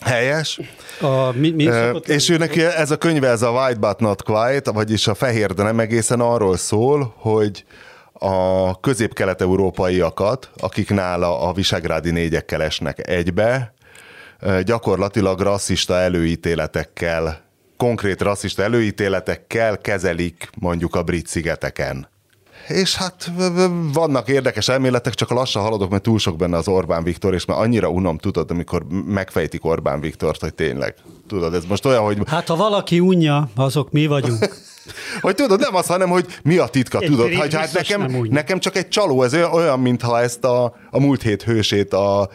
[0.00, 0.60] Helyes.
[1.00, 1.68] A, mi, mi
[2.04, 5.54] és ő neki ez a könyve, ez a White But Not Quiet, vagyis a fehér,
[5.54, 7.64] de nem egészen arról szól, hogy
[8.12, 13.74] a közép-kelet-európaiakat, akik nála a visegrádi négyekkel esnek egybe,
[14.64, 17.44] gyakorlatilag rasszista előítéletekkel,
[17.76, 22.08] konkrét rasszista előítéletekkel kezelik mondjuk a brit szigeteken.
[22.68, 23.32] És hát
[23.92, 27.58] vannak érdekes elméletek, csak lassan haladok, mert túl sok benne az Orbán Viktor, és már
[27.58, 30.94] annyira unom, tudod, amikor megfejtik Orbán Viktort, hogy tényleg,
[31.28, 32.18] tudod, ez most olyan, hogy...
[32.26, 34.48] Hát ha valaki unja, azok mi vagyunk.
[35.20, 38.58] hogy tudod, nem az, hanem hogy mi a titka, Én tudod, hogy hát nekem, nekem
[38.58, 42.30] csak egy csaló, ez olyan, mintha ezt a, a múlt hét hősét a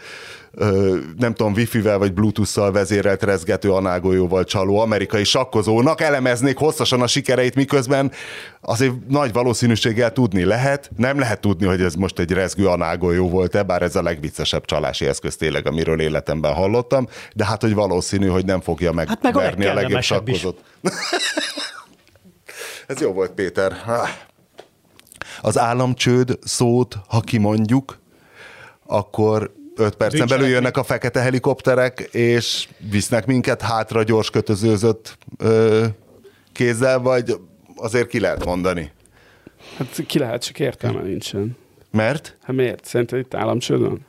[1.18, 7.56] nem tudom, wifi-vel vagy bluetooth-szal vezérelt rezgető anágolyóval csaló amerikai sakkozónak elemeznék hosszasan a sikereit,
[7.56, 8.12] miközben
[8.62, 10.92] azért nagy valószínűséggel tudni lehet.
[10.98, 15.06] Nem lehet tudni, hogy ez most egy rezgő anágolyó volt-e, bár ez a legviccesebb csalási
[15.06, 19.68] eszköz tényleg, amiről életemben hallottam, de hát, hogy valószínű, hogy nem fogja megverni hát meg
[19.68, 20.64] a, a legjobb sakkozót.
[22.88, 23.74] ez jó volt, Péter.
[25.42, 28.00] Az államcsőd szót, ha kimondjuk,
[28.86, 35.86] akkor öt percen belül jönnek a fekete helikopterek, és visznek minket hátra gyors kötözőzött ö,
[36.52, 37.36] kézzel, vagy
[37.76, 38.92] azért ki lehet mondani?
[39.78, 41.58] Hát ki lehet, csak értelme nincsen.
[41.92, 42.38] Mert?
[42.44, 42.86] Hát miért?
[42.86, 44.06] Szerinted itt államcsőd van?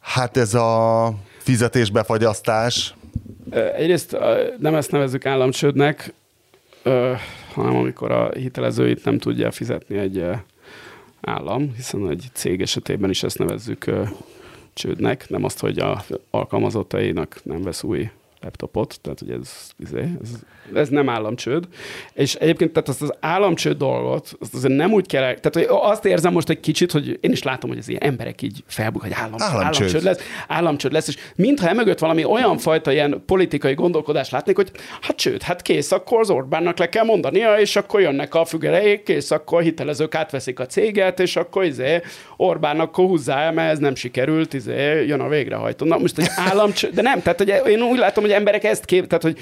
[0.00, 2.94] Hát ez a fizetésbefagyasztás.
[3.50, 4.16] Egyrészt
[4.58, 6.14] nem ezt nevezzük államcsődnek,
[7.52, 10.24] hanem amikor a hitelező itt nem tudja fizetni egy
[11.20, 13.90] állam, hiszen egy cég esetében is ezt nevezzük
[14.72, 18.10] csődnek, nem azt, hogy a alkalmazottainak nem vesz új
[18.42, 20.30] laptopot, tehát hogy ez, izé, ez,
[20.74, 21.64] ez nem államcsőd.
[22.12, 26.32] És egyébként tehát azt az államcsőd dolgot, azt azért nem úgy kell, tehát azt érzem
[26.32, 29.34] most egy kicsit, hogy én is látom, hogy az ilyen emberek így felbuk, hogy állam,
[29.38, 29.60] államcsőd.
[29.60, 34.70] államcsőd lesz, államcsőd lesz, és mintha emögött valami olyan fajta ilyen politikai gondolkodás látnék, hogy
[35.00, 39.02] hát csőd, hát kész, akkor az Orbánnak le kell mondania, és akkor jönnek a fügereik,
[39.02, 42.00] kész, akkor hitelezők átveszik a céget, és akkor izé,
[42.36, 45.86] Orbán akkor húzzá el, mert ez nem sikerült, izé, jön a végrehajtó.
[45.86, 49.06] Na most egy államcsőd, de nem, tehát hogy én úgy látom, hogy emberek ezt kép,
[49.06, 49.38] tehát hogy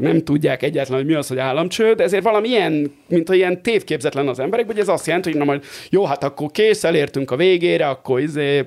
[0.00, 4.28] nem tudják egyáltalán, hogy mi az, hogy államcsőd, ezért valami ilyen, mint a ilyen tévképzetlen
[4.28, 7.36] az emberek, hogy ez azt jelenti, hogy na majd jó, hát akkor kész, elértünk a
[7.36, 8.64] végére, akkor izé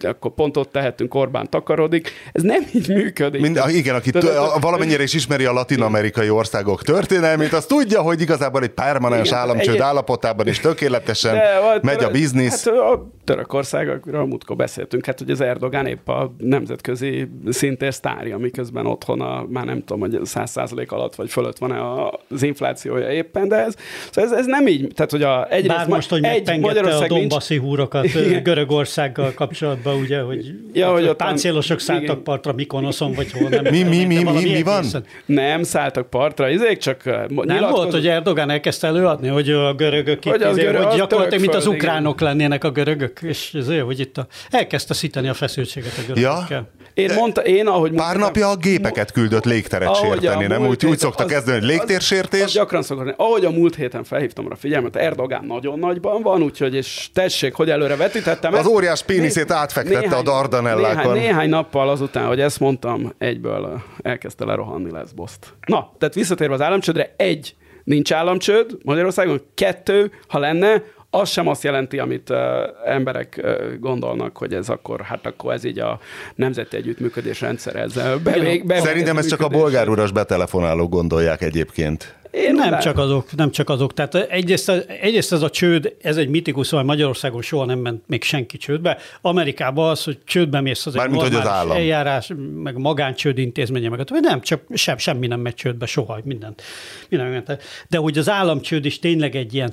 [0.00, 2.12] akkor pont ott tehetünk, Orbán takarodik.
[2.32, 3.40] Ez nem így működik.
[3.40, 4.24] Mind, igen, aki t-
[4.60, 9.80] valamennyire is ismeri a latin-amerikai országok történelmét, az tudja, hogy igazából egy permanens államcsőd egy...
[9.80, 12.64] állapotában is tökéletesen De, megy a biznisz.
[12.64, 18.38] Hát a Törökország, amiről múltkor beszéltünk, hát hogy az Erdogán épp a nemzetközi szintér sztárja,
[18.38, 21.92] miközben otthon a, már nem tudom, hogy száz százalék alatt vagy fölött van-e
[22.28, 23.74] az inflációja éppen, de ez,
[24.10, 27.14] szóval ez, ez nem így, tehát hogy a, egyrészt Bár most, hogy egy Magyarország a
[27.14, 27.68] Donbassi nincs...
[27.68, 28.06] húrokat
[28.42, 29.47] Görögországgal kapcsolatban,
[29.84, 33.64] ugye, hogy, ja, hogy a páncélosok szálltak partra Mikonoszon, vagy hol nem.
[33.70, 34.84] Mi, mi, mi, mi, mi van?
[35.26, 40.34] Nem szálltak partra, izék csak Nem volt, hogy Erdogan elkezdte előadni, hogy a görögök hogy,
[40.34, 42.28] itt, az izé, görög, hogy gyakorlatilag, mint az ukránok igen.
[42.28, 46.46] lennének a görögök, és ezért, hogy itt a, elkezdte szítani a feszültséget a görögökkel.
[46.50, 46.77] Ja.
[46.98, 50.66] Én mondta, én ahogy Pár napja a gépeket küldött légteret sérteni, nem?
[50.66, 52.40] Úgy, úgy szoktak kezdeni, hogy légtérsértés.
[52.40, 53.14] Az, az gyakran szokott.
[53.16, 57.70] Ahogy a múlt héten felhívtam rá figyelmet, Erdogán nagyon nagyban van, úgyhogy és tessék, hogy
[57.70, 58.54] előre vetítettem.
[58.54, 61.12] Az óriás péniszét átfektette néhány, a Dardanellákon.
[61.12, 65.54] Néhány, néhány nappal azután, hogy ezt mondtam, egyből elkezdte lerohanni Lesboszt.
[65.66, 71.62] Na, tehát visszatérve az államcsődre, egy, nincs államcsőd Magyarországon, kettő, ha lenne, az sem azt
[71.62, 72.38] jelenti, amit uh,
[72.84, 76.00] emberek uh, gondolnak, hogy ez akkor, hát akkor ez így a
[76.34, 77.76] nemzeti együttműködés rendszer.
[77.76, 82.16] Ez, bevég, bevég, Szerintem ezt csak a bolgár uras betelefonálók gondolják egyébként.
[82.38, 83.94] Én nem, csak azok, nem csak azok.
[83.94, 84.68] Tehát egyrészt,
[85.00, 88.98] egyrészt ez a csőd, ez egy mitikus, szóval Magyarországon soha nem ment még senki csődbe.
[89.20, 94.04] Amerikában az, hogy csődbe mész, az Mármint, egy normális az eljárás, meg magáncsőd intézménye, meg
[94.20, 96.62] nem, csak sem, semmi nem megy csődbe soha, mindent.
[97.08, 97.62] mindent.
[97.88, 99.72] De hogy az államcsőd is tényleg egy ilyen,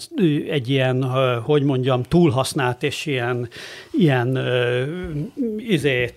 [0.49, 1.03] egy ilyen
[1.41, 3.49] hogy mondjam, túlhasznált és ilyen,
[3.91, 4.39] ilyen
[5.57, 6.13] izé,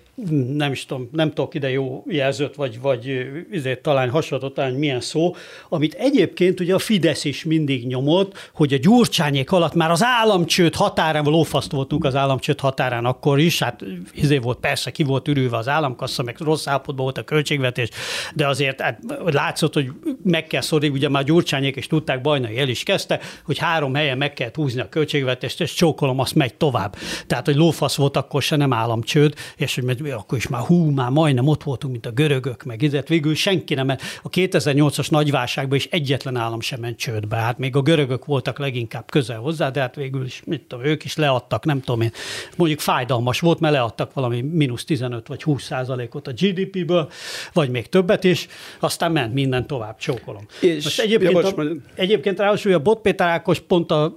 [0.53, 5.01] nem is tudom, nem tudok ide jó jelzőt, vagy, vagy izé, talán hasonlót talán milyen
[5.01, 5.35] szó,
[5.69, 10.75] amit egyébként ugye a Fidesz is mindig nyomott, hogy a gyurcsányék alatt már az államcsőd
[10.75, 15.57] határán, lófaszt voltunk az államcsőd határán akkor is, hát izé volt, persze ki volt ürülve
[15.57, 17.89] az államkassa, meg rossz állapotban volt a költségvetés,
[18.35, 19.91] de azért hát, látszott, hogy
[20.23, 24.17] meg kell szorítani, ugye már gyurcsányék is tudták, Bajnai el is kezdte, hogy három helyen
[24.17, 26.95] meg kell húzni a költségvetést, és csókolom, azt megy tovább.
[27.27, 29.83] Tehát, hogy lófasz volt akkor se nem államcsőd, és hogy
[30.15, 33.07] akkor is már hú, már majdnem ott voltunk, mint a görögök, meg izet.
[33.07, 33.89] Végül senki nem,
[34.23, 37.35] a 2008-as nagyválságban is egyetlen állam sem ment csődbe.
[37.35, 41.03] Hát még a görögök voltak leginkább közel hozzá, de hát végül is, mit tudom, ők
[41.03, 42.11] is leadtak, nem tudom én.
[42.55, 47.09] Mondjuk fájdalmas volt, mert leadtak valami mínusz 15 vagy 20 százalékot a GDP-ből,
[47.53, 48.47] vagy még többet is,
[48.79, 50.45] aztán ment minden tovább, csókolom.
[50.59, 54.13] És Most egyébként, ja, a, egyébként ráadásul a Bot Péter Ákos pont a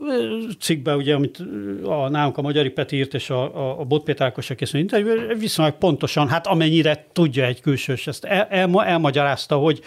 [0.61, 1.39] cikkben, ugye, amit
[1.85, 4.51] a, nálunk a Magyari Peti írt, és a, a, a Bot Péter Ákos,
[5.39, 9.83] viszonylag pontosan, hát amennyire tudja egy külsős, ezt el, el, elmagyarázta, hogy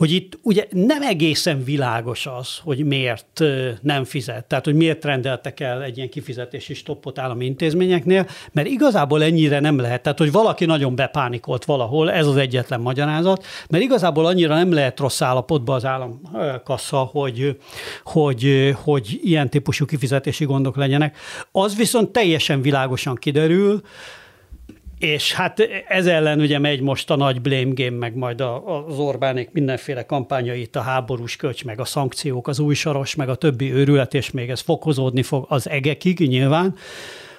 [0.00, 3.42] hogy itt ugye nem egészen világos az, hogy miért
[3.82, 9.22] nem fizet, tehát hogy miért rendeltek el egy ilyen kifizetési stoppot állami intézményeknél, mert igazából
[9.22, 14.26] ennyire nem lehet, tehát hogy valaki nagyon bepánikolt valahol, ez az egyetlen magyarázat, mert igazából
[14.26, 17.56] annyira nem lehet rossz állapotban az államkassa, hogy,
[18.04, 21.16] hogy, hogy ilyen típusú kifizetési gondok legyenek.
[21.52, 23.80] Az viszont teljesen világosan kiderül,
[25.00, 28.98] és hát ez ellen ugye megy most a nagy blame game, meg majd a, az
[28.98, 33.72] Orbánék mindenféle kampányait, a háborús kölcs, meg a szankciók, az új saros, meg a többi
[33.72, 36.74] őrület, és még ez fokozódni fog az egekig nyilván,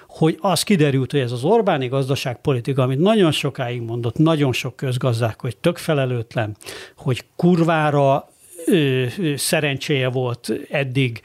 [0.08, 5.40] hogy az kiderült, hogy ez az Orbáni gazdaságpolitika, amit nagyon sokáig mondott, nagyon sok közgazdák,
[5.40, 6.56] hogy tök felelőtlen,
[6.96, 8.28] hogy kurvára
[8.66, 9.04] ö,
[9.36, 11.20] szerencséje volt eddig,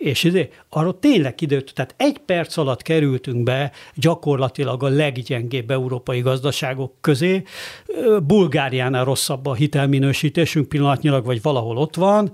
[0.00, 6.20] és ide, arról tényleg kiderült, tehát egy perc alatt kerültünk be gyakorlatilag a leggyengébb európai
[6.20, 7.42] gazdaságok közé.
[8.22, 12.30] Bulgáriánál rosszabb a hitelminősítésünk pillanatnyilag, vagy valahol ott van,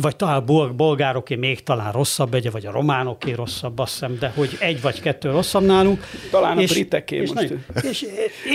[0.00, 4.32] vagy talán a bolgároké még talán rosszabb, egy, vagy a románoké rosszabb, azt hiszem, de
[4.36, 6.04] hogy egy vagy kettő rosszabb nálunk.
[6.30, 7.54] Talán és, a briteké és, most.
[7.74, 8.06] És, és,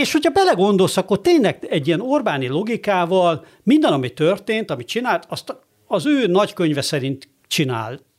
[0.01, 5.55] és hogyha belegondolsz, akkor tényleg egy ilyen Orbáni logikával minden, ami történt, amit csinált, azt
[5.88, 7.29] az ő nagykönyve szerint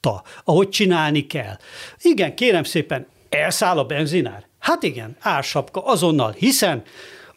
[0.01, 1.57] csinálta, ahogy csinálni kell.
[2.01, 4.47] Igen, kérem szépen, elszáll a benzinár?
[4.59, 6.83] Hát igen, ársapka azonnal, hiszen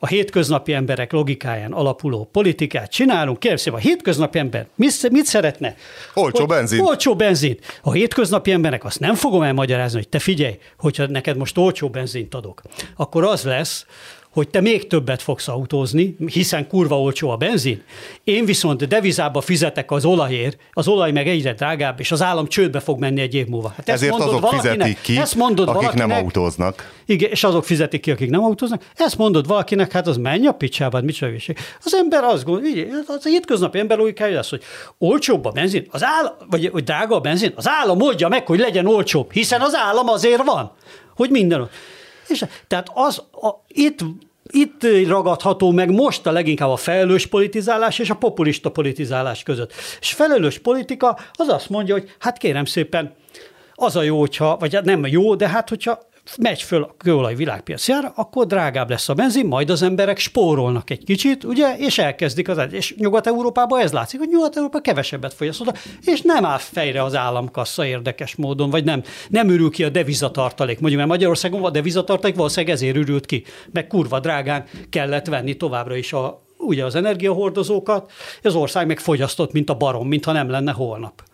[0.03, 3.39] a hétköznapi emberek logikáján alapuló politikát csinálunk.
[3.39, 5.75] Kérem szépen, a hétköznapi ember mit, mit szeretne?
[6.13, 6.79] Olcsó benzin.
[6.79, 7.57] Olcsó benzin.
[7.81, 12.35] A hétköznapi emberek azt nem fogom elmagyarázni, hogy te figyelj, hogyha neked most olcsó benzint
[12.35, 12.61] adok,
[12.95, 13.85] akkor az lesz,
[14.31, 17.81] hogy te még többet fogsz autózni, hiszen kurva olcsó a benzin.
[18.23, 22.79] Én viszont devizába fizetek az olajért, az olaj meg egyre drágább, és az állam csődbe
[22.79, 23.73] fog menni egy év múlva.
[23.75, 26.91] Hát Ezért azok fizetik ki, ezt mondod akik valakinek, nem autóznak.
[27.05, 28.83] Igen, és azok fizetik ki, akik nem autóznak.
[28.95, 31.37] Ezt mondod valakinek, hát az menj a picsába, mit csinálj?
[31.83, 34.63] Az ember azt gondolja, az hétköznapi ember logikája az, hogy
[34.97, 38.59] olcsóbb a benzin, az állam, vagy hogy drága a benzin, az állam oldja meg, hogy
[38.59, 40.71] legyen olcsóbb, hiszen az állam azért van,
[41.15, 41.69] hogy minden.
[42.31, 43.99] És, tehát az, a, itt
[44.53, 49.73] itt ragadható meg most a leginkább a felelős politizálás és a populista politizálás között.
[49.99, 53.15] És felelős politika az azt mondja, hogy hát kérem szépen,
[53.73, 55.99] az a jó, hogyha, vagy hát nem jó, de hát hogyha
[56.37, 61.03] megy föl a kőolaj világpiacjára, akkor drágább lesz a benzin, majd az emberek spórolnak egy
[61.03, 66.45] kicsit, ugye, és elkezdik az és Nyugat-Európában ez látszik, hogy Nyugat-Európa kevesebbet fogyasztott, és nem
[66.45, 70.79] áll fejre az államkassa érdekes módon, vagy nem, nem ürül ki a devizatartalék.
[70.79, 75.95] Mondjuk, mert Magyarországon a devizatartalék valószínűleg ezért ürült ki, meg kurva drágán kellett venni továbbra
[75.95, 78.11] is a, ugye az energiahordozókat,
[78.43, 81.29] az ország meg fogyasztott, mint a barom, mintha nem lenne holnap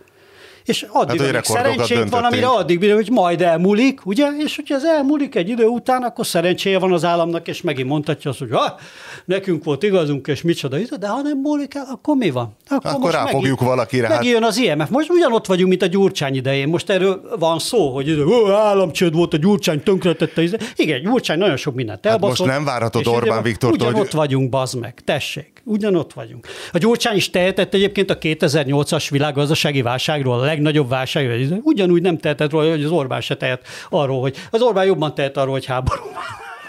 [0.67, 5.35] és addig hát, szerencsénk van, amire addig, hogy majd elmúlik, ugye, és hogyha ez elmúlik
[5.35, 8.79] egy idő után, akkor szerencséje van az államnak, és megint mondhatja azt, hogy ha,
[9.25, 12.55] nekünk volt igazunk, és micsoda, de ha nem múlik el, akkor mi van?
[12.69, 14.07] Akkor, akkor ráfogjuk valakire.
[14.07, 14.89] Hát- megjön az IMF.
[14.89, 16.67] Most ugyanott vagyunk, mint a Gyurcsány idején.
[16.67, 20.43] Most erről van szó, hogy ó, államcsőd volt, a Gyurcsány tönkretette.
[20.75, 22.37] Igen, Gyurcsány nagyon sok mindent elbaszott.
[22.37, 23.81] Hát most nem várhatod Orbán Viktor, hogy...
[23.81, 26.47] Ugyanott vagyunk, bazd meg, tessék, ugyanott vagyunk.
[26.71, 32.51] A Gyurcsány is tehetett egyébként a 2008-as világgazdasági válságról, a legnagyobb válság, ugyanúgy nem tehetett
[32.51, 36.03] róla, hogy az Orbán se tehet arról, hogy az Orbán jobban tehet arról, hogy háború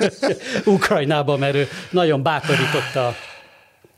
[0.77, 3.14] Ukrajnában, mert ő nagyon bátorította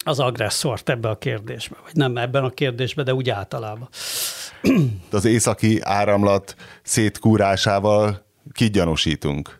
[0.04, 3.88] az agresszort ebbe a kérdésbe, vagy nem ebben a kérdésben, de úgy általában.
[5.10, 9.59] Az északi áramlat szétkúrásával kigyanúsítunk.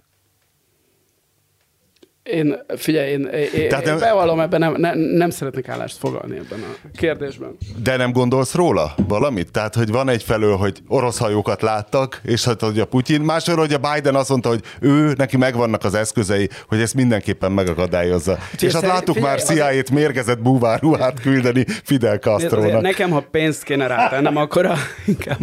[2.22, 6.36] Én, figyelj, én, én, Tehát én nem, bevallom ebben, nem, nem, nem szeretnék állást fogalni
[6.36, 7.56] ebben a kérdésben.
[7.82, 9.50] De nem gondolsz róla valamit?
[9.50, 13.56] Tehát, hogy van egy felől, hogy orosz hajókat láttak, és hát, hogy a Putyin, másról,
[13.56, 18.38] hogy a Biden azt mondta, hogy ő, neki megvannak az eszközei, hogy ezt mindenképpen megakadályozza.
[18.54, 23.62] Ugye és hát láttuk figyelj, már CIA-t mérgezett búváruhát küldeni Fidel castro Nekem, ha pénzt
[23.62, 25.38] kéne rátennem, akkor a, inkább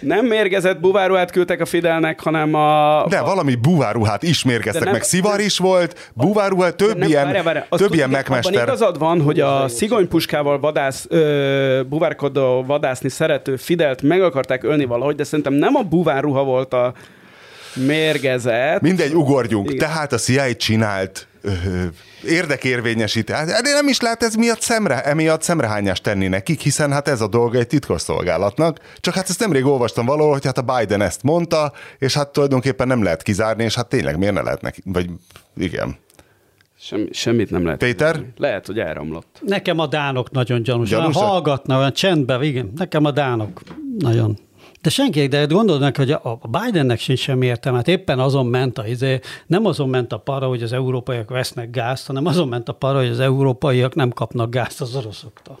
[0.00, 3.04] nem mérgezett búváruhát küldtek a Fidelnek, hanem a...
[3.08, 3.24] De a...
[3.24, 7.42] valami búváruhát is mérgeztek, nem, meg szivar is volt, volt, buvárruha, több nem, ilyen, várja,
[7.42, 7.66] várja.
[7.70, 8.62] több ilyen megmester.
[8.62, 15.14] Igazad van, hogy a szigonypuskával vadász, ö, buvárkodó vadászni szerető Fidelt meg akarták ölni valahogy,
[15.14, 16.92] de szerintem nem a buvárruha volt a
[17.74, 18.80] mérgezett.
[18.80, 19.70] Mindegy, ugorjunk.
[19.70, 19.88] Igen.
[19.88, 21.26] Tehát a CIA csinált
[22.24, 23.30] érdekérvényesít.
[23.30, 27.28] Hát nem is lehet ez miatt szemre, emiatt szemrehányást tenni nekik, hiszen hát ez a
[27.28, 28.78] dolga egy titkosszolgálatnak.
[29.00, 32.86] Csak hát ezt nemrég olvastam valahol, hogy hát a Biden ezt mondta, és hát tulajdonképpen
[32.86, 35.10] nem lehet kizárni, és hát tényleg miért ne lehet neki, vagy
[35.56, 35.96] igen.
[36.78, 37.78] Semmi, semmit nem lehet.
[37.78, 38.12] Péter?
[38.12, 38.26] Tenni.
[38.36, 39.40] Lehet, hogy elromlott.
[39.40, 40.88] Nekem a dánok nagyon gyanús.
[40.88, 41.22] gyanúsak.
[41.22, 42.72] Hallgatna olyan csendben, igen.
[42.76, 43.62] Nekem a dánok
[43.98, 44.38] nagyon
[44.82, 47.78] de senki, de gondolnak, hogy a Bidennek sincs semmi értelme.
[47.78, 51.70] Hát éppen azon ment a izé, nem azon ment a para, hogy az európaiak vesznek
[51.70, 55.58] gázt, hanem azon ment a para, hogy az európaiak nem kapnak gázt az oroszoktól.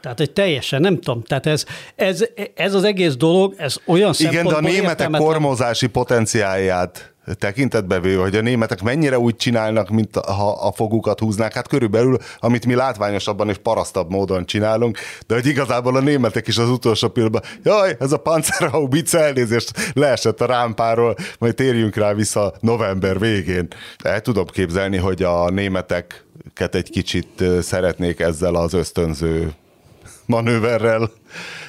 [0.00, 4.46] Tehát egy teljesen, nem tudom, tehát ez, ez, ez az egész dolog, ez olyan Igen,
[4.46, 10.52] de a németek kormozási potenciálját tekintetbe véve, hogy a németek mennyire úgy csinálnak, mint ha
[10.52, 15.96] a fogukat húznák, hát körülbelül, amit mi látványosabban és parasztabb módon csinálunk, de hogy igazából
[15.96, 21.54] a németek is az utolsó pillanatban, jaj, ez a Panzerhaubitze elnézést leesett a rámpáról, majd
[21.54, 23.68] térjünk rá vissza november végén.
[24.02, 29.52] El tudom képzelni, hogy a németeket egy kicsit szeretnék ezzel az ösztönző
[30.26, 31.10] manőverrel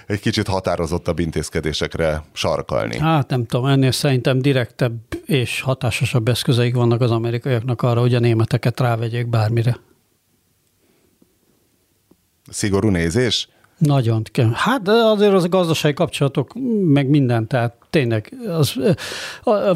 [0.08, 2.98] egy kicsit határozottabb intézkedésekre sarkalni.
[2.98, 4.94] Hát nem tudom, ennél szerintem direktebb
[5.26, 9.80] és hatásosabb eszközeik vannak az amerikaiaknak arra, hogy a németeket rávegyék bármire.
[12.50, 13.48] Szigorú nézés?
[13.78, 14.24] Nagyon.
[14.54, 18.80] Hát de azért az a gazdasági kapcsolatok, meg minden, tehát tényleg az,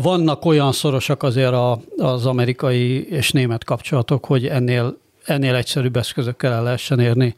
[0.01, 6.53] vannak olyan szorosak azért a, az amerikai és német kapcsolatok, hogy ennél, ennél egyszerűbb eszközökkel
[6.53, 7.35] el lehessen érni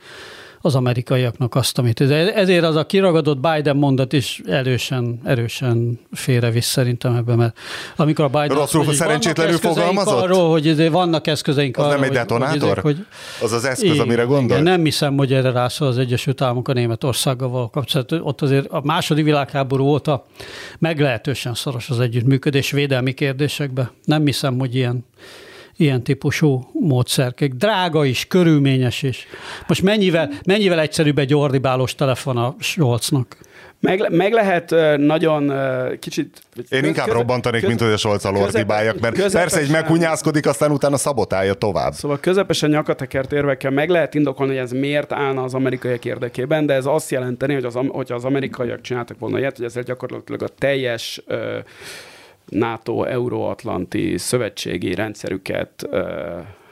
[0.65, 2.01] az amerikaiaknak azt, amit.
[2.01, 7.57] Ezért az a kiragadott Biden mondat is erősen, erősen félrevisz szerintem ebben, mert
[7.95, 10.21] amikor a Biden Rosszul azt, szerencsétlenül fogalmazott?
[10.21, 12.79] Arról, hogy vannak eszközeink az arra, nem egy detonátor?
[12.79, 13.05] Hogy, hogy,
[13.41, 14.57] az az eszköz, amire gondol?
[14.57, 18.11] Igen, nem hiszem, hogy erre rászol az Egyesült Államok a Németországgal való kapcsolat.
[18.11, 20.25] Ott azért a második világháború óta
[20.79, 23.89] meglehetősen szoros az együttműködés védelmi kérdésekben.
[24.05, 25.05] Nem hiszem, hogy ilyen
[25.77, 27.51] ilyen típusú módszerkek.
[27.51, 29.27] Drága is, körülményes is.
[29.67, 33.37] Most mennyivel, mennyivel egyszerűbb egy ordibálós telefon a Scholznak?
[33.79, 35.53] Meg, meg lehet nagyon
[35.99, 36.41] kicsit...
[36.69, 40.47] Én inkább köze, robbantanék, köze, mint hogy a Scholz ordibáljak, mert közepesen, persze egy meghunyászkodik,
[40.47, 41.93] aztán utána szabotálja tovább.
[41.93, 46.73] Szóval közepesen nyakatekert érvekkel meg lehet indokolni, hogy ez miért állna az amerikaiak érdekében, de
[46.73, 50.47] ez azt jelenteni, hogy az, hogyha az amerikaiak csináltak volna ilyet, hogy ezzel gyakorlatilag a
[50.47, 51.37] teljes uh,
[52.45, 55.87] NATO, Euróatlanti szövetségi rendszerüket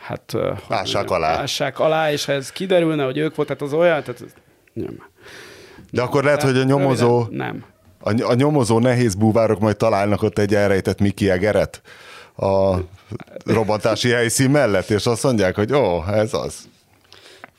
[0.01, 0.33] hát
[0.69, 1.39] ássák alá.
[1.39, 4.23] Ássák alá, és ha ez kiderülne, hogy ők volt, tehát az olyan, tehát
[4.73, 5.09] nem.
[5.91, 7.25] De akkor lehet, hogy a nyomozó...
[7.29, 7.65] Nem.
[8.03, 11.81] A, a nyomozó nehéz búvárok majd találnak ott egy elrejtett Miki Egeret
[12.35, 12.75] a
[13.45, 16.69] robbantási helyszín mellett, és azt mondják, hogy ó, ez az.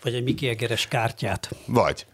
[0.03, 1.51] Vagy egy Miki Egeres kártyát.
[1.67, 2.07] Vagy.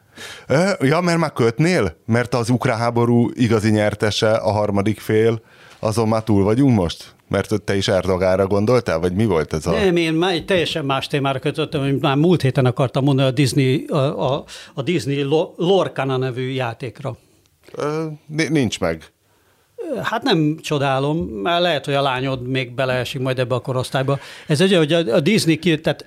[0.81, 1.97] Ja, mert már kötnél?
[2.07, 5.41] Mert az ukrán háború igazi nyertese a harmadik fél,
[5.79, 7.15] azon már túl vagyunk most?
[7.29, 9.71] Mert te is Erdogára gondoltál, vagy mi volt ez a...
[9.71, 13.33] Nem, én már egy teljesen más témára kötöttem, amit már múlt héten akartam mondani a
[13.33, 15.23] Disney, a, a, a Disney
[15.57, 17.17] Lorcana nevű játékra.
[18.27, 19.13] Nincs meg.
[20.03, 24.19] Hát nem csodálom, mert lehet, hogy a lányod még beleesik majd ebbe a korosztályba.
[24.47, 26.07] Ez egy, hogy a, Disney, tehát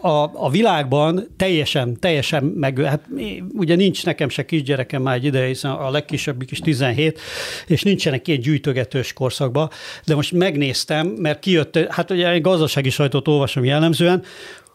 [0.00, 3.04] a, a világban teljesen, teljesen meg, hát
[3.52, 7.20] ugye nincs nekem se kisgyerekem már egy ideje, hiszen a legkisebbik is 17,
[7.66, 9.70] és nincsenek ilyen gyűjtögetős korszakban,
[10.04, 14.22] de most megnéztem, mert kijött, hát ugye egy gazdasági sajtót olvasom jellemzően,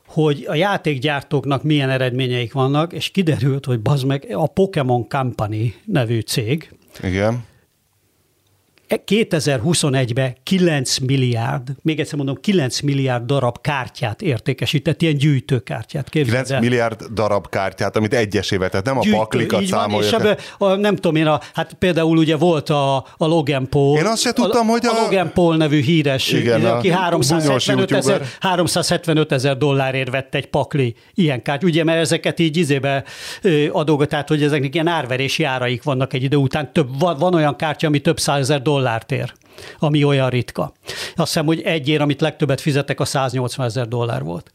[0.07, 6.19] hogy a játékgyártóknak milyen eredményeik vannak, és kiderült, hogy bazd meg, a Pokémon Company nevű
[6.19, 6.71] cég,
[7.03, 7.55] Igen
[8.87, 16.09] 2021-ben 9 milliárd, még egyszer mondom, 9 milliárd darab kártyát értékesített, ilyen gyűjtőkártyát.
[16.09, 16.59] 9 el.
[16.59, 20.07] milliárd darab kártyát, amit egyesével, tehát nem Gyűjtő, a paklikat számolja.
[20.07, 23.97] És ebbe, a, nem tudom én, a, hát például ugye volt a, a Logan Paul.
[23.97, 24.89] Én azt se tudtam, a, hogy a...
[24.89, 30.95] A Logan Paul nevű híres, igen, aki 375 ezer, 375 ezer dollárért vett egy pakli
[31.13, 31.71] ilyen kártyát.
[31.71, 33.03] Ugye, mert ezeket így izébe
[33.71, 36.73] adógat, tehát hogy ezeknek ilyen árverési áraik vannak egy idő után.
[36.73, 39.33] Több, van, van olyan kártya, ami több százezer dollárt ér
[39.79, 40.73] ami olyan ritka.
[41.15, 44.51] Azt hiszem, hogy egyért, amit legtöbbet fizettek, a 180 ezer dollár volt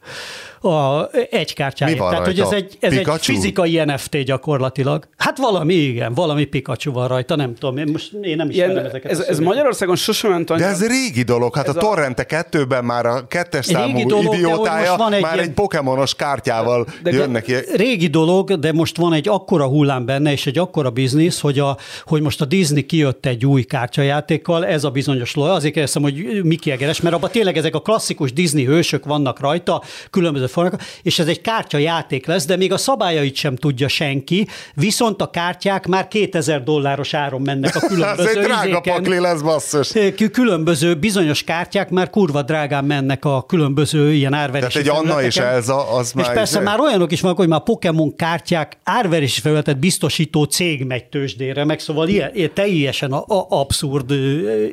[0.63, 1.97] a, egy kártyáért.
[1.97, 2.25] Tehát, rajta?
[2.25, 5.07] hogy ez egy, ez egy fizikai NFT gyakorlatilag.
[5.17, 8.85] Hát valami, igen, valami Pikachu van rajta, nem tudom, én most én nem ismerem Ilyen,
[8.85, 9.11] ezeket.
[9.11, 10.67] Ez, ez Magyarországon sosem ment annyira.
[10.67, 14.95] De ez régi dolog, hát ez a Torrente kettőben már a kettes számú dolog, idiótája
[14.95, 15.47] van egy már ilyen...
[15.47, 17.75] egy pokémonos kártyával de, de jönnek.
[17.75, 21.77] Régi dolog, de most van egy akkora hullám benne, és egy akkora biznisz, hogy, a,
[22.03, 26.43] hogy most a Disney kijött egy új kártyajátékkal, ez a bizonyos loj, azért kérdeztem, hogy
[26.43, 31.19] Miki Egeres, mert abban tényleg ezek a klasszikus Disney hősök vannak rajta, különböző formák, és
[31.19, 36.07] ez egy kártyajáték lesz, de még a szabályait sem tudja senki, viszont a kártyák már
[36.07, 39.91] 2000 dolláros áron mennek a különböző Ez egy drága pakli lesz, basszus.
[40.31, 45.37] Különböző bizonyos kártyák már kurva drágán mennek a különböző ilyen árverési Tehát egy Anna és
[45.37, 46.33] Elza, az és már...
[46.33, 51.05] persze izé- már olyanok is vannak, hogy már Pokémon kártyák árverési felületet biztosító cég megy
[51.05, 54.11] tőzsdére, meg szóval ilyen, ilyen teljesen a, a abszurd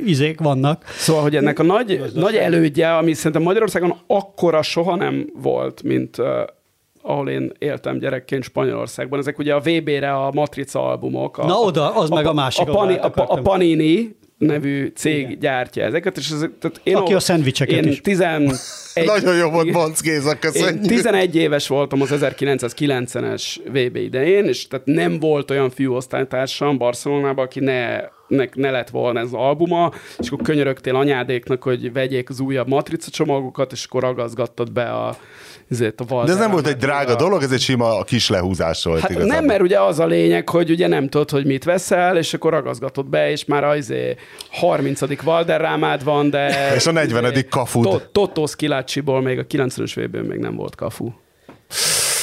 [0.07, 0.85] izék vannak.
[0.97, 5.83] Szóval, hogy ennek a nagy, nagy elődje, ami szerintem Magyarországon akkora soha nem volt, volt,
[5.83, 6.27] mint uh,
[7.03, 9.19] ahol én éltem gyerekként Spanyolországban.
[9.19, 11.39] Ezek ugye a VB-re a Matrica albumok.
[11.39, 12.69] A, Na oda, az a, meg a másik.
[12.69, 15.39] A, pani, a, a Panini nevű cég Igen.
[15.39, 18.01] gyártja ezeket, és ez, tehát én Aki a szendvicseket én is.
[18.01, 18.51] 11,
[19.05, 20.83] Nagyon jó volt Bonc Géza, köszönjük.
[20.83, 27.45] Én 11 éves voltam az 1990-es VB idején, és tehát nem volt olyan fiúosztálytársam Barcelonában,
[27.45, 32.31] aki ne ne, ne lett volna ez az albuma, és akkor könyörögtél anyádéknak, hogy vegyék
[32.31, 35.17] az újabb matrica csomagokat, és akkor ragaszgattad be a,
[35.71, 37.17] ezért a De ez nem volt egy drága a...
[37.17, 39.35] dolog, ez egy sima kis lehúzás volt hát igazából.
[39.35, 42.53] nem, mert ugye az a lényeg, hogy ugye nem tudod, hogy mit veszel, és akkor
[42.53, 43.93] ragaszgatod be, és már az
[44.51, 45.23] 30.
[45.23, 46.55] Valderrámád van, de...
[46.77, 47.47] és a 40.
[47.51, 48.09] kafud.
[48.13, 51.11] Totó Skilácsiból még a 90-es évben még nem volt kafu.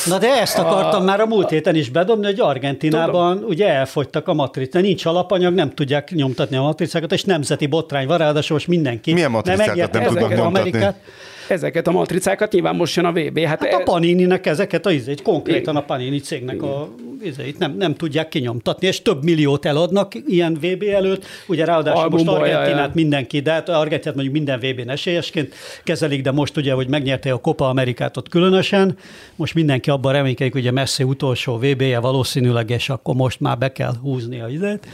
[0.05, 1.05] Na de ezt akartam a...
[1.05, 3.49] már a múlt héten is bedobni, hogy Argentinában Tudom.
[3.49, 8.17] ugye elfogytak a matricák, nincs alapanyag, nem tudják nyomtatni a matricákat, és nemzeti botrány van,
[8.17, 9.13] ráadásul most mindenki.
[9.13, 10.59] Milyen matricákat nem, nem tudnak nyomtatni?
[10.59, 11.01] Amerikát.
[11.47, 13.39] Ezeket a matricákat nyilván most jön a VB.
[13.39, 16.89] Hát, hát a Panini-nek ezeket a izét, konkrétan a Panini cégnek a
[17.21, 21.25] izét nem, nem tudják kinyomtatni, és több milliót eladnak ilyen VB előtt.
[21.47, 26.31] Ugye ráadásul Albumból, most Argentinát mindenki, de hát Argentinát mondjuk minden VB-n esélyesként kezelik, de
[26.31, 28.97] most ugye, hogy megnyerte a Copa Amerikát ott különösen,
[29.35, 33.71] most mindenki abban reménykedik, hogy a messze utolsó VB-je valószínűleg, és akkor most már be
[33.71, 34.87] kell húzni a izét.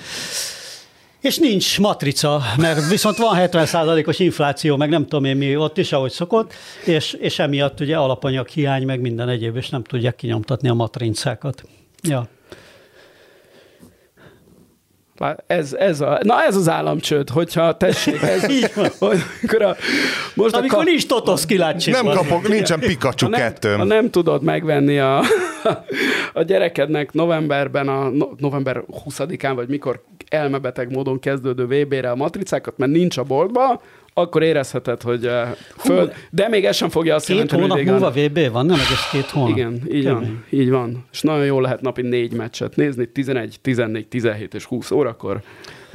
[1.23, 5.91] És nincs matrica, mert viszont van 70%-os infláció, meg nem tudom én mi ott is,
[5.91, 6.53] ahogy szokott,
[6.85, 11.63] és, és emiatt ugye alapanyag hiány, meg minden egyéb, és nem tudják kinyomtatni a matrincákat.
[12.01, 12.27] Ja.
[15.47, 18.45] Ez, ez a, na ez az államcsőd, hogyha tessék, ez,
[18.99, 19.75] hogy, amikor a,
[20.33, 21.93] most amikor a, nincs Totosz kilátszik.
[21.93, 23.77] Nem kapok, nincsen Pikachu ha kettőm.
[23.77, 25.21] Ha nem tudod megvenni a,
[26.33, 32.91] a gyerekednek novemberben, a november 20-án, vagy mikor elmebeteg módon kezdődő VB-re a matricákat, mert
[32.91, 33.81] nincs a boltba,
[34.13, 35.47] akkor érezheted, hogy uh,
[35.77, 38.79] föl, de még ez sem fogja azt jelenteni, hogy Két hónap múlva VB van, nem
[38.79, 39.57] egész két hónap.
[39.57, 41.05] Igen, így van, így van.
[41.11, 45.41] És nagyon jól lehet napi négy meccset nézni, 11, 14, 17 és 20 órakor.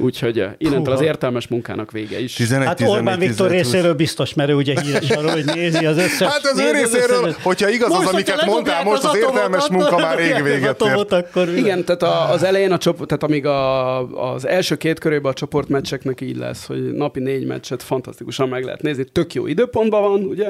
[0.01, 2.33] Úgyhogy eh, innentől az értelmes munkának vége is.
[2.33, 5.85] 11, hát 11, Orbán Viktor 11, részéről biztos, mert ő ugye híres arról, hogy nézi
[5.85, 6.27] az összes...
[6.27, 7.43] Hát az ő részéről, összes...
[7.43, 11.11] hogyha igaz most, az, amiket mondtál, most az, az értelmes munka már rég véget ért.
[11.11, 15.31] Akkor Igen, tehát a, az elején, a csoport, tehát amíg a, az első két körében
[15.31, 20.01] a csoportmeccseknek így lesz, hogy napi négy meccset fantasztikusan meg lehet nézni, tök jó időpontban
[20.01, 20.47] van, ugye?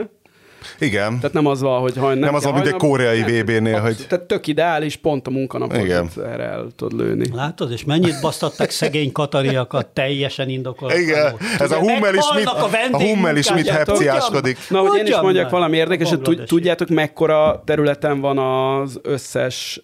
[0.79, 1.15] Igen.
[1.15, 4.05] Tehát nem az van, hogy ha nem, nem az van, mint egy koreai VB-nél, hogy...
[4.09, 6.09] Tehát tök ideális, pont a munkanapot Igen.
[6.17, 7.29] erre el tud lőni.
[7.33, 10.93] Látod, és mennyit basztattak szegény katariakat teljesen indokolt.
[10.97, 14.57] Igen, ez a Hummel is mit, a, a Hummel is mit hepciáskodik.
[14.69, 19.81] Na, hogy én is mondjak valami érdekes, hogy tudjátok, mekkora területen van az összes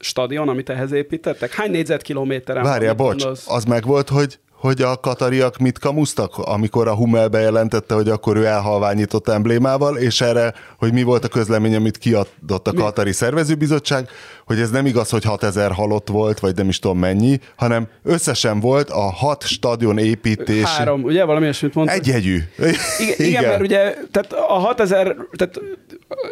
[0.00, 1.54] stadion, amit ehhez építettek?
[1.54, 2.62] Hány négyzetkilométeren?
[2.62, 7.94] Várjál, bocs, az meg volt, hogy hogy a katariak mit kamusztak, amikor a Hummel bejelentette,
[7.94, 12.72] hogy akkor ő elhalványított emblémával, és erre, hogy mi volt a közlemény, amit kiadott a
[12.72, 14.08] Katari Szervezőbizottság,
[14.46, 18.60] hogy ez nem igaz, hogy 6000 halott volt, vagy nem is tudom mennyi, hanem összesen
[18.60, 20.64] volt a hat stadion építés.
[20.64, 21.24] Három, ugye?
[21.24, 21.94] Valami ilyesmit mondta.
[21.94, 22.38] Egyhegyű.
[22.56, 25.60] Igen, igen, igen, mert ugye, tehát a 6000, tehát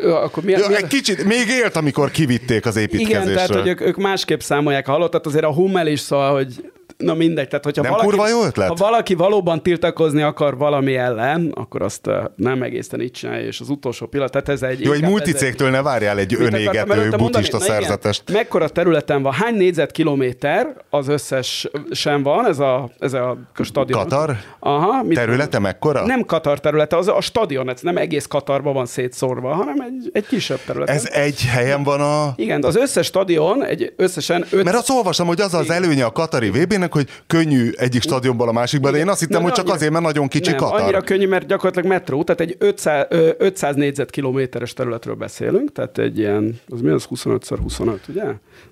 [0.05, 3.23] akkor mi, ja, mi, egy kicsit, még élt, amikor kivitték az építkezésről.
[3.23, 6.71] Igen, tehát hogy ők, ők másképp számolják a halottat, azért a Hummel is szól, hogy
[6.97, 7.49] na mindegy.
[7.49, 8.69] Tehát, hogyha nem valaki, kurva jó ötlet?
[8.69, 13.69] Ha valaki valóban tiltakozni akar valami ellen, akkor azt nem egészen így csinálja, és az
[13.69, 14.81] utolsó pillanat, tehát ez egy...
[14.81, 18.23] Jó, egy multicégtől ne várjál egy önégető buddhista szerzetest.
[18.29, 24.01] Igen, mekkora területen van, hány négyzetkilométer az összes sem van, ez a, ez a stadion.
[24.01, 24.37] Katar?
[24.59, 25.03] Aha.
[25.03, 26.07] Mit területe mekkora?
[26.07, 30.27] Nem Katar területe, az a stadion, ez nem egész Katarban van szétszórva, hanem egy, egy
[30.27, 30.89] kisebb terület.
[30.89, 32.33] Ez egy helyen van a...
[32.37, 34.47] Igen, az összes stadion egy összesen...
[34.51, 34.65] Öt...
[34.65, 38.49] Mert azt olvastam, hogy az az előnye a Katari vb ennek, hogy könnyű egyik stadionból
[38.49, 40.59] a másikba, de én azt hittem, Na, hogy csak annyira, azért, mert nagyon kicsi nem,
[40.59, 40.81] Katar.
[40.81, 43.07] Annyira könnyű, mert gyakorlatilag metró, tehát egy 500,
[43.39, 48.25] 500 négyzetkilométeres területről beszélünk, tehát egy ilyen, az mi az 25x25, ugye?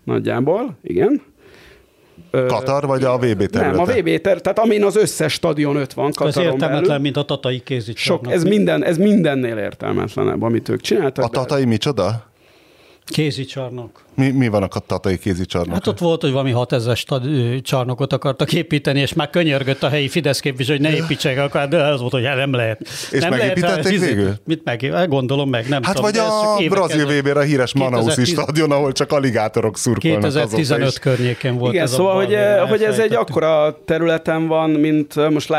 [0.04, 1.22] Nagyjából, igen.
[2.30, 3.70] Katar vagy a VB területe?
[3.70, 7.02] Nem, a VB terület, tehát amin az összes stadion öt van Kataron Ez értelmetlen, belül.
[7.02, 8.24] mint a tatai kézicsarnok.
[8.24, 11.24] Sok, ez, minden, ez mindennél értelmetlenebb, amit ők csináltak.
[11.24, 11.68] A tatai de...
[11.68, 12.32] micsoda?
[13.07, 14.02] Kézicsarnok.
[14.14, 15.74] Mi, mi van a tatai kézicsarnok?
[15.74, 16.98] Hát ott volt, hogy valami 6000
[17.62, 21.82] csarnokot akartak építeni, és már könyörgött a helyi Fidesz képviselő, hogy ne építsek akár, de
[21.82, 22.80] az volt, hogy hát nem lehet.
[23.11, 24.32] És nem megépítették lehet, végül?
[24.44, 24.82] Mit meg?
[24.82, 27.74] Hát gondolom meg, nem Hát tudom, vagy a brazil vb a híres 2010...
[27.74, 32.82] Manauszi stadion, ahol csak aligátorok szurkolnak 2015 környékén volt Igen, ez szóval, hogy, eh, hogy
[32.82, 35.52] ez egy akkora területen van, mint eh, most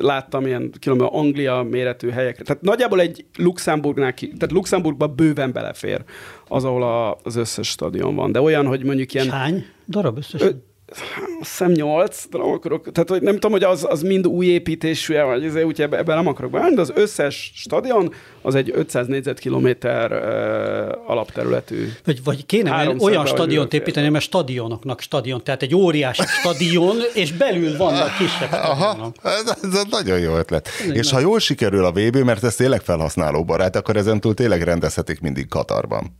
[0.00, 2.44] láttam ilyen különböző Anglia méretű helyekre.
[2.44, 6.04] Tehát nagyjából egy Luxemburgnál, tehát Luxemburgba bőven belefér
[6.52, 8.32] az, ahol a, az összes stadion van.
[8.32, 9.30] De olyan, hogy mondjuk ilyen...
[9.30, 10.68] Hány darab összesen?
[11.40, 15.14] szem nyolc, de nem akarok, tehát hogy nem tudom, hogy az, az mind új építésű,
[15.14, 19.06] vagy ezért úgy ebben ebbe nem akarok beállni, de az összes stadion az egy 500
[19.06, 21.88] négyzetkilométer uh, alapterületű.
[22.04, 27.76] Vagy, vagy kéne olyan stadiont építeni, mert stadionoknak stadion, tehát egy óriási stadion, és belül
[27.76, 30.68] vannak kisebb Aha, ez, ez nagyon jó ötlet.
[30.78, 31.14] Tényleg és nem.
[31.14, 35.48] ha jól sikerül a VB, mert ez tényleg felhasználó barát, akkor ezentúl tényleg rendezhetik mindig
[35.48, 36.16] Katarban.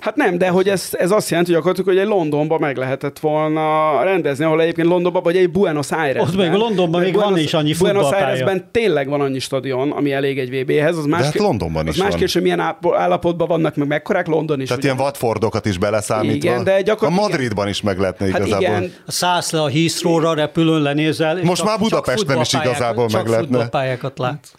[0.00, 3.18] Hát nem, de hogy ez, ez azt jelenti, hogy gyakorlatilag, hogy egy Londonban meg lehetett
[3.18, 6.22] volna rendezni, ahol egyébként Londonban, vagy egy Buenos Aires.
[6.22, 10.12] Ott még Londonban még Buenos, van is annyi Buenos Airesben tényleg van annyi stadion, ami
[10.12, 10.96] elég egy VB-hez.
[10.96, 14.60] Az más, hát Londonban is az más kérdés, hogy milyen állapotban vannak, meg mekkorák London
[14.60, 14.68] is.
[14.68, 14.92] Tehát ugye?
[14.92, 16.50] ilyen Watfordokat is beleszámítva.
[16.50, 17.24] Igen, de gyakorlatilag...
[17.24, 18.66] A Madridban is meg lehetne hát igazából.
[18.66, 18.92] Igen.
[19.06, 21.38] Szállsz le a Heathrow-ra, repülőn lenézel.
[21.42, 23.68] Most már Budapesten is igazából meg lehetne.
[23.68, 24.52] pályákat látsz.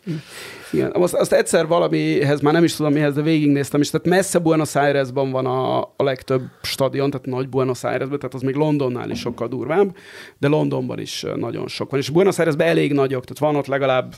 [0.76, 4.40] Igen, azt, azt egyszer valamihez, már nem is tudom mihez, de végignéztem is, tehát messze
[4.40, 9.10] Buenos Airesban van a, a legtöbb stadion, tehát nagy Buenos Airesben, tehát az még Londonnál
[9.10, 9.96] is sokkal durvább,
[10.38, 12.00] de Londonban is nagyon sok van.
[12.00, 14.14] És Buenos Airesben elég nagyok, tehát van ott legalább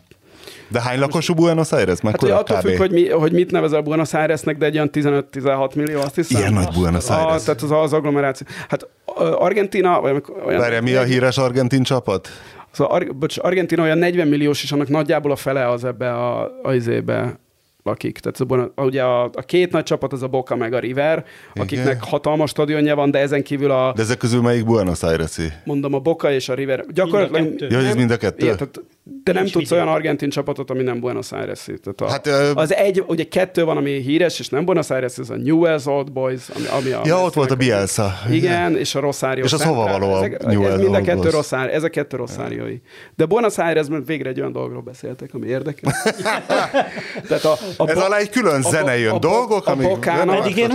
[0.67, 1.99] de hány lakosú Buenos Aires?
[1.99, 5.75] Hát, hogy attól függ, hogy, mi, hogy mit nevezel Buenos Airesnek, de egy olyan 15-16
[5.75, 6.39] millió, azt hiszem.
[6.39, 7.41] Ilyen nagy Buenos Aires.
[7.41, 8.47] A, tehát az, az agglomeráció.
[8.69, 8.87] Hát
[9.35, 10.01] Argentina...
[10.01, 12.29] Vagy olyan, Várja, mi a híres argentin csapat?
[12.77, 16.51] Szóval Ar- bocs, Argentina olyan 40 milliós, és annak nagyjából a fele az ebbe a,
[16.63, 17.39] a izébe
[17.83, 18.19] lakik.
[18.19, 21.25] Tehát szóval, ugye a, a két nagy csapat, az a Boca meg a River,
[21.55, 21.99] akiknek Igen.
[21.99, 23.93] hatalmas stadionja van, de ezen kívül a...
[23.95, 25.47] De ezek közül melyik Buenos aires -i?
[25.63, 26.85] Mondom, a Boca és a River.
[26.93, 27.71] Gyakorlatilag...
[27.71, 28.45] Ja, ez mind a kettő?
[28.45, 28.81] Igen, tehát,
[29.23, 32.51] de nem tudsz olyan argentin csapatot, ami nem Buenos aires tehát a, hát, ö...
[32.55, 36.11] Az egy, ugye kettő van, ami híres, és nem Buenos Aires, ez a Newell's Old
[36.11, 37.01] Boys, ami, ami a...
[37.05, 38.13] Ja, ott volt a Bielsa.
[38.31, 39.43] Igen, és a Rosario.
[39.43, 42.77] És az hova való a ezek, Newell's ez mind a kettő Rosario, ezek kettő Rosáriói.
[43.15, 45.93] De Buenos Airesben végre egy olyan dologról beszéltek, ami érdekel.
[47.27, 49.99] Tehát a, a ez alá egy külön zene jön, a, dolgok, amik...
[49.99, 50.69] Pedig én,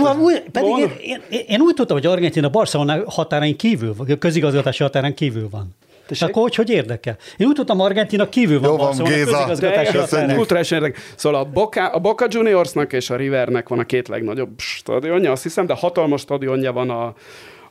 [0.51, 5.47] pedig én, én, én, úgy tudtam, hogy Argentina Barcelona határain kívül, a közigazgatási határain kívül
[5.49, 5.75] van.
[6.09, 7.17] És akkor hogy, hogy érdekel?
[7.37, 8.69] Én úgy tudtam, Argentina kívül van.
[8.69, 9.45] Jó van, Géza.
[10.35, 11.01] Kulturális érdekel.
[11.15, 15.43] Szóval a Boca, a Boca Juniorsnak és a Rivernek van a két legnagyobb stadionja, azt
[15.43, 17.13] hiszem, de hatalmas stadionja van a,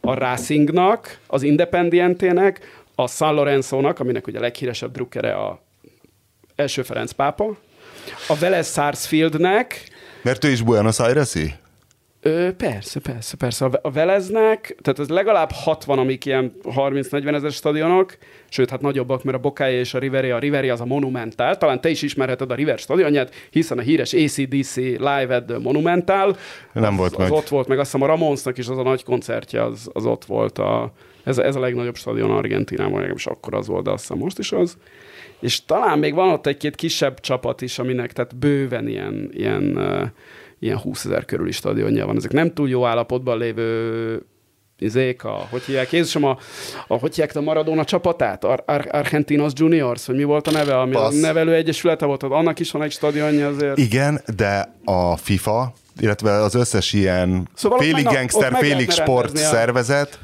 [0.01, 2.61] a Racingnak, az Independientének,
[2.95, 5.63] a San Lorenzo-nak, aminek ugye a leghíresebb drukkere a
[6.57, 7.57] első Ferenc pápa,
[8.29, 9.85] a Vélez Sarsfieldnek.
[10.23, 11.55] Mert ő is Buenos Aires-i?
[12.25, 13.65] Ö, persze, persze, persze.
[13.83, 18.17] A Veleznek, tehát ez legalább 60, amik ilyen 30-40 ezer stadionok,
[18.49, 21.81] sőt, hát nagyobbak, mert a Bokája és a Riveri, a Riveri az a Monumental, talán
[21.81, 26.37] te is ismerheted a River stadionját, hiszen a híres ACDC Live at Monumental,
[26.73, 27.33] Nem volt az, meg.
[27.33, 30.07] az ott volt, meg azt hiszem a Ramonsnak is az a nagy koncertje, az, az
[30.07, 30.59] ott volt.
[30.59, 30.93] A,
[31.25, 34.53] ez, ez a legnagyobb stadion Argentinában, és akkor az volt, de azt hiszem most is
[34.53, 34.77] az.
[35.41, 39.79] És talán még van ott egy-két kisebb csapat is, aminek tehát bőven ilyen, ilyen
[40.63, 42.17] ilyen 20 ezer körüli stadionja van.
[42.17, 44.27] Ezek nem túl jó állapotban lévő
[44.79, 46.39] izék, a, hogy hívják, Jézusom, a,
[46.87, 48.45] a, hogy hívják a Maradona csapatát?
[48.45, 50.79] Ar, Ar, Argentinos Juniors, vagy mi volt a neve?
[50.79, 51.17] Ami Passz.
[51.17, 53.79] a nevelő egyesülete volt, annak is van egy stadionja azért.
[53.79, 60.19] Igen, de a FIFA, illetve az összes ilyen szóval félig gangster, félig sport szervezet,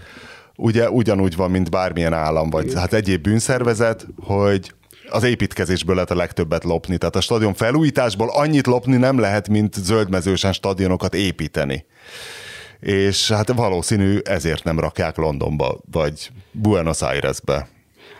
[0.57, 2.78] ugye ugyanúgy van, mint bármilyen állam, vagy Igen.
[2.78, 4.72] hát egyéb bűnszervezet, hogy
[5.11, 6.99] az építkezésből lehet a legtöbbet lopni.
[6.99, 11.85] Tehát a stadion felújításból annyit lopni nem lehet, mint zöldmezősen stadionokat építeni.
[12.81, 17.69] És hát valószínű ezért nem rakják Londonba, vagy Buenos Airesbe.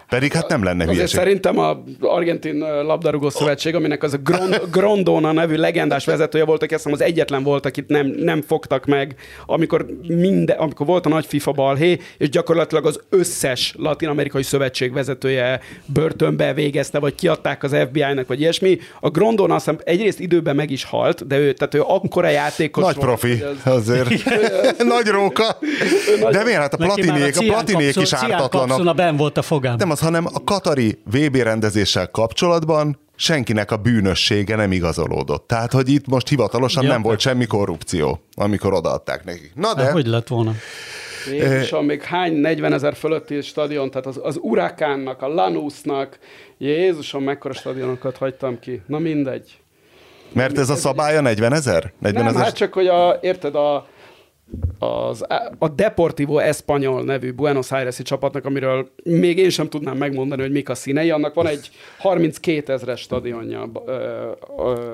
[0.09, 1.05] Pedig hát nem lenne hülyeség.
[1.05, 6.63] Azért szerintem a Argentin labdarúgó szövetség, aminek az a Grond, Grondona nevű legendás vezetője volt,
[6.63, 9.15] aki azt az egyetlen volt, akit nem, nem fogtak meg,
[9.47, 15.61] amikor, minde, amikor volt a nagy FIFA balhé, és gyakorlatilag az összes latin-amerikai szövetség vezetője
[15.87, 18.79] börtönbe végezte, vagy kiadták az FBI-nak, vagy ilyesmi.
[19.01, 22.85] A Grondona azt hiszem egyrészt időben meg is halt, de ő, tehát ő akkora játékos
[22.85, 23.73] Nagy volt, profi, az...
[23.73, 24.09] azért.
[24.95, 25.59] Nagy róka.
[26.31, 26.61] De miért?
[26.61, 28.97] Hát a platinék, a platinék is ártatlanak.
[28.97, 29.75] ben volt a fogám.
[29.79, 35.47] Nem, az, hanem a Katari VB rendezéssel kapcsolatban senkinek a bűnössége nem igazolódott.
[35.47, 39.53] Tehát, hogy itt most hivatalosan ja, nem volt semmi korrupció, amikor odaadták nekik.
[39.55, 39.83] Na de...
[39.83, 40.53] Hát, hogy lett volna?
[41.33, 46.19] Jézusom, még hány 40 ezer fölötti stadion, tehát az, az Urakánnak, a Lanusnak,
[46.59, 48.83] Jézusom, mekkora stadionokat hagytam ki.
[48.87, 49.59] Na mindegy.
[50.33, 51.93] Mert ez a szabálya 40 ezer?
[51.99, 52.45] 40 nem, ezer?
[52.45, 53.87] hát csak, hogy a, érted, a,
[54.79, 55.25] az,
[55.59, 60.69] a Deportivo Espanyol nevű Buenos Aires-i csapatnak, amiről még én sem tudnám megmondani, hogy mik
[60.69, 63.71] a színei, annak van egy 32 ezres stadionja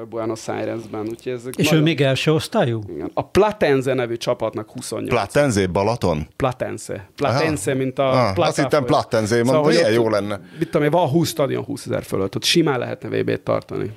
[0.08, 1.00] Buenos Airesben.
[1.00, 1.80] Úgyhogy ez És nagyon...
[1.80, 2.82] ő még első osztályú?
[2.88, 3.10] Igen.
[3.14, 5.08] A Platense nevű csapatnak 28.
[5.08, 6.26] Platense, Balaton?
[6.36, 7.08] Platense.
[7.16, 7.80] Platense, Aha.
[7.80, 10.40] mint a ah, Plata Azt hittem Platense, mondom, szóval, milyen jó lenne.
[10.58, 13.90] Mit tudom, van 20 stadion 20 ezer fölött, ott simán lehetne VB-t tartani.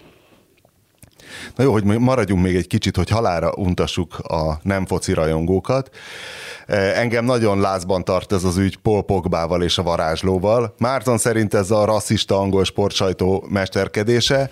[1.55, 5.89] Na jó, hogy maradjunk még egy kicsit, hogy halára untassuk a nem foci rajongókat.
[6.65, 10.75] E, engem nagyon lázban tart ez az ügy Paul Pogbával és a varázslóval.
[10.77, 14.49] Márton szerint ez a rasszista angol sportsajtó mesterkedése.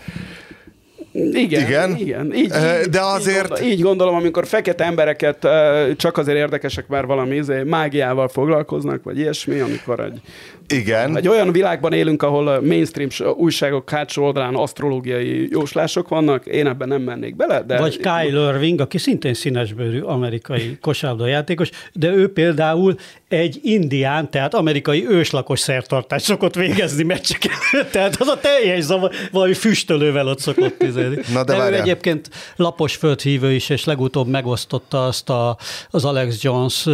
[1.16, 1.96] Igen, igen.
[1.98, 2.34] igen.
[2.34, 2.50] Így,
[2.90, 3.44] De azért...
[3.44, 5.48] Így, gondolom, így gondolom, amikor fekete embereket
[5.96, 10.22] csak azért érdekesek, mert valami izé, mágiával foglalkoznak, vagy ilyesmi, amikor egy
[10.68, 11.18] igen.
[11.18, 17.02] Egy olyan világban élünk, ahol mainstream újságok hátsó oldalán asztrológiai jóslások vannak, én ebben nem
[17.02, 17.62] mennék bele.
[17.62, 17.78] De...
[17.78, 22.96] Vagy Kyle Irving, aki szintén színesbőrű amerikai kosárlabda játékos, de ő például
[23.36, 29.12] egy indián, tehát amerikai őslakos szertartást szokott végezni meccsek előtt, tehát az a teljes zavar,
[29.32, 31.22] valami füstölővel ott szokott tizedni.
[31.34, 35.58] Na de, de ő egyébként lapos földhívő is, és legutóbb megosztotta azt a,
[35.90, 36.86] az Alex Jones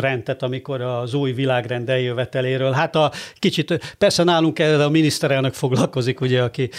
[0.00, 2.72] rendet, amikor az új világrend eljöveteléről.
[2.72, 6.70] Hát a kicsit, persze nálunk erre a miniszterelnök foglalkozik, ugye, aki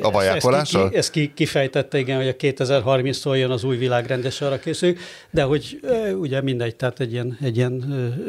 [0.00, 0.82] a vajákolással?
[0.82, 4.58] Ezt, ki, ezt ki, kifejtette, igen, hogy a 2030-tól jön az új világrend, és arra
[4.58, 4.96] készül,
[5.30, 5.80] de hogy
[6.20, 7.77] ugye mindegy, tehát egy ilyen, egy ilyen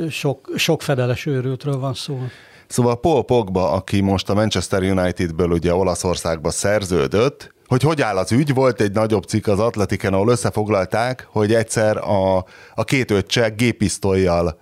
[0.09, 2.19] sok, sok fedeles őrültről van szó.
[2.67, 8.31] Szóval Paul Pogba, aki most a Manchester Unitedből ugye Olaszországba szerződött, hogy hogy áll az
[8.31, 12.45] ügy, volt egy nagyobb cikk az Atletiken, ahol összefoglalták, hogy egyszer a,
[12.75, 14.59] a két öccse gépisztolyjal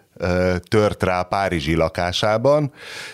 [0.67, 2.71] tört rá Párizsi lakásában,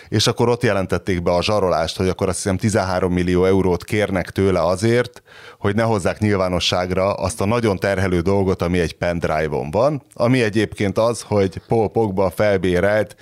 [0.08, 4.30] és akkor ott jelentették be a zsarolást, hogy akkor azt hiszem 13 millió eurót kérnek
[4.30, 5.22] tőle azért,
[5.58, 10.98] hogy ne hozzák nyilvánosságra azt a nagyon terhelő dolgot, ami egy pendrive-on van, ami egyébként
[10.98, 13.16] az, hogy Paul Pogba felbérelt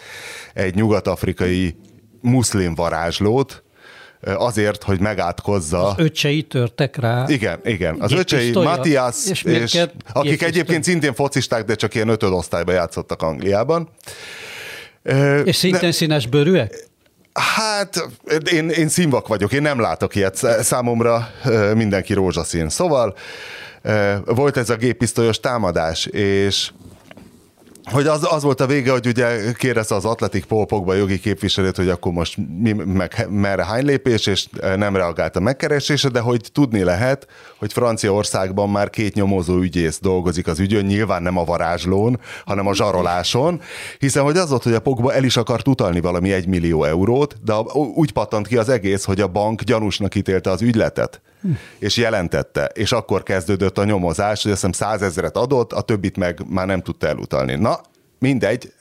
[0.54, 1.76] egy nyugat-afrikai
[2.20, 3.62] muszlim varázslót,
[4.22, 5.86] azért, hogy megátkozza.
[5.86, 7.24] Az öcsei törtek rá.
[7.28, 7.96] Igen, igen.
[8.00, 13.88] Az öcsei, Matthias, és, és akik egyébként szintén focisták, de csak ilyen ötödosztályban játszottak Angliában.
[15.44, 16.90] És szintén de, színes bőrűek?
[17.32, 18.08] Hát,
[18.52, 20.36] én, én színvak vagyok, én nem látok ilyet.
[20.62, 21.30] Számomra
[21.74, 22.68] mindenki rózsaszín.
[22.68, 23.16] Szóval
[24.24, 26.70] volt ez a géppisztolyos támadás, és
[27.90, 31.88] hogy az, az volt a vége, hogy ugye kérdezte az Atletik Polpokba jogi képviselőt, hogy
[31.88, 36.48] akkor most mi, meg merre hány lépés, és e, nem reagált a megkeresésre, de hogy
[36.52, 37.26] tudni lehet,
[37.58, 42.74] hogy Franciaországban már két nyomozó ügyész dolgozik az ügyön, nyilván nem a varázslón, hanem a
[42.74, 43.60] zsaroláson,
[43.98, 47.36] hiszen hogy az volt, hogy a Pogba el is akart utalni valami egy millió eurót,
[47.44, 47.54] de
[47.94, 51.20] úgy pattant ki az egész, hogy a bank gyanúsnak ítélte az ügyletet
[51.78, 56.40] és jelentette, és akkor kezdődött a nyomozás, hogy azt hiszem százezeret adott, a többit meg
[56.48, 57.54] már nem tudta elutalni.
[57.54, 57.80] Na,
[58.18, 58.72] mindegy.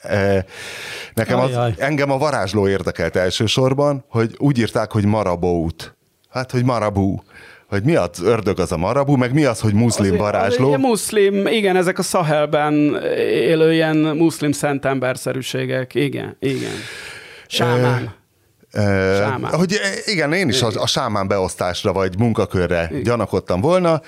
[1.14, 5.96] Nekem az, engem a varázsló érdekelt elsősorban, hogy úgy írták, hogy Marabót.
[6.30, 7.24] Hát, hogy Marabú
[7.72, 10.74] hogy mi az ördög az a marabú, meg mi az, hogy muszlim varázsló.
[10.74, 12.74] Az, muszlim, igen, ezek a Sahelben
[13.18, 16.72] élő ilyen muszlim szentemberszerűségek, igen, igen.
[17.48, 18.21] Sámán.
[18.72, 18.82] E,
[19.16, 19.54] sámán.
[19.54, 23.04] Hogy igen, én is a, a sámán beosztásra vagy munkakörre igen.
[23.04, 24.02] gyanakodtam volna,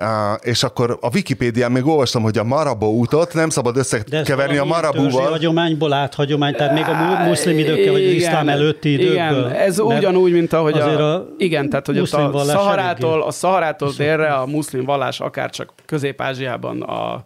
[0.00, 0.06] Uh,
[0.40, 5.30] és akkor a Wikipédián még olvastam, hogy a Marabó útot nem szabad összekeverni a Marabúval.
[5.30, 9.46] hagyományból át hagyomány, tehát még a muszlim időkkel, vagy iszlám előtti időkből.
[9.46, 13.92] Igen, ez ugyanúgy, mint ahogy a, a igen, tehát hogy ott a Szaharától, a Szaharától
[13.96, 17.24] délre a muszlim vallás akár csak Közép-Ázsiában a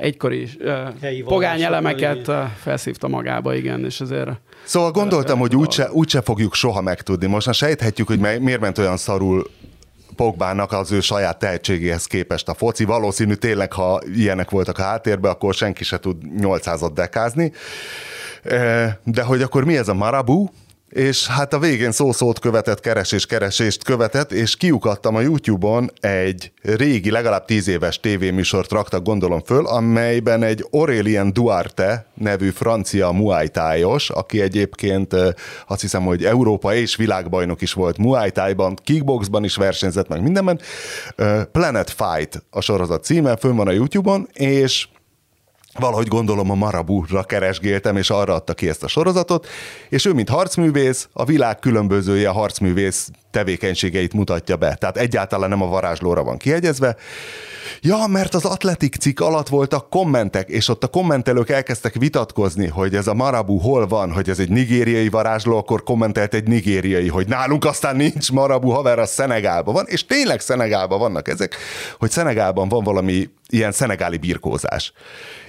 [0.00, 4.30] egykori uh, pogány elemeket felszívta magába, igen, és ezért...
[4.64, 7.26] Szóval gondoltam, hogy úgyse, úgyse fogjuk soha megtudni.
[7.26, 9.50] Most már sejthetjük, hogy miért ment olyan szarul
[10.16, 12.84] Pogbának az ő saját tehetségéhez képest a foci.
[12.84, 17.52] Valószínű tényleg, ha ilyenek voltak a háttérben, akkor senki se tud 800-at dekázni.
[19.04, 20.48] De hogy akkor mi ez a Marabu?
[20.90, 27.44] És hát a végén szó-szót követett, keresés-keresést követett, és kiukadtam a YouTube-on egy régi, legalább
[27.44, 33.50] tíz éves tévéműsort raktak gondolom föl, amelyben egy Aurélien Duarte nevű francia muay
[34.08, 35.14] aki egyébként
[35.66, 38.32] azt hiszem, hogy Európa és világbajnok is volt muay
[38.82, 40.60] kickboxban is versenyzett meg mindenben.
[41.52, 44.88] Planet Fight a sorozat címe, fönn van a YouTube-on, és
[45.78, 49.46] valahogy gondolom a Marabúra keresgéltem, és arra adta ki ezt a sorozatot,
[49.88, 54.74] és ő, mint harcművész, a világ különbözője a harcművész tevékenységeit mutatja be.
[54.74, 56.96] Tehát egyáltalán nem a varázslóra van kiegyezve.
[57.80, 62.94] Ja, mert az atletik cikk alatt voltak kommentek, és ott a kommentelők elkezdtek vitatkozni, hogy
[62.94, 67.28] ez a Marabu hol van, hogy ez egy nigériai varázsló, akkor kommentelt egy nigériai, hogy
[67.28, 71.56] nálunk aztán nincs Marabu, haver, a Szenegálban van, és tényleg Szenegálban vannak ezek,
[71.98, 74.92] hogy Szenegálban van valami ilyen szenegáli birkózás.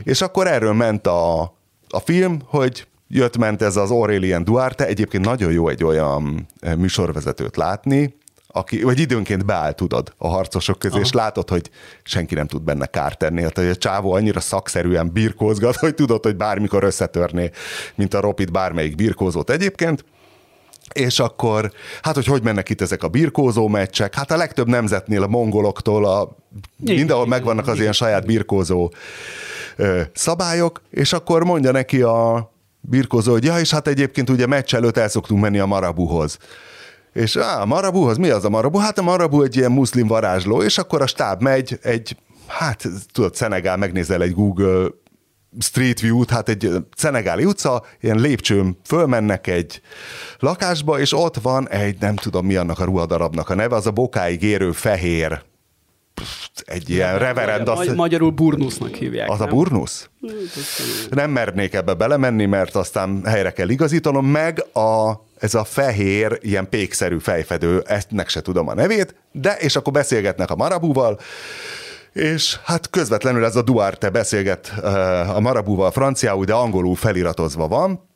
[0.04, 1.42] És akkor erről ment a,
[1.90, 7.56] a film, hogy jött-ment ez az Aurélien Duarte, egyébként nagyon jó egy olyan eh, műsorvezetőt
[7.56, 8.20] látni,
[8.54, 11.04] aki, vagy időnként beáll, tudod, a harcosok közé, Aha.
[11.04, 11.70] és látod, hogy
[12.04, 13.42] senki nem tud benne kárt tenni.
[13.42, 17.52] Hát, hogy a csávó annyira szakszerűen birkózgat, hogy tudod, hogy bármikor összetörné,
[17.96, 20.06] mint a Ropit bármelyik birkózót egyébként.
[20.94, 21.72] És akkor,
[22.02, 24.16] hát hogy hogy mennek itt ezek a birkózó meccsek?
[24.16, 26.38] Hát a legtöbb nemzetnél, a mongoloktól, a,
[26.78, 28.92] mindenhol megvannak az ilyen saját birkózó
[29.76, 34.76] ö, szabályok, és akkor mondja neki a birkózó, hogy ja, és hát egyébként ugye meccs
[34.76, 36.38] előtt el szoktunk menni a Marabuhoz.
[37.14, 38.78] És á, a Marabuhoz, mi az a Marabu?
[38.78, 42.18] Hát a Marabu egy ilyen muszlim varázsló, és akkor a stáb megy egy,
[42.48, 42.84] hát
[43.14, 44.88] tudod, Szenegál, megnézel egy Google
[45.60, 49.82] Street View-t, hát egy szenegáli utca, ilyen lépcsőn fölmennek egy
[50.40, 53.92] lakásba, és ott van egy, nem tudom mi annak a ruhadarabnak a neve, az a
[53.92, 55.42] bokáig érő fehér
[56.66, 57.68] egy ilyen reverend.
[57.68, 59.30] Azt, magyarul burnusznak hívják.
[59.30, 59.48] Az nem?
[59.48, 60.10] a burnusz?
[61.10, 66.70] Nem mernék ebbe belemenni, mert aztán helyre kell igazítanom, meg a, ez a fehér, ilyen
[66.70, 71.20] pékszerű fejfedő, ezt se tudom a nevét, de, és akkor beszélgetnek a marabúval,
[72.14, 78.10] és hát közvetlenül ez a Duarte beszélget uh, a marabúval franciául, de angolul feliratozva van,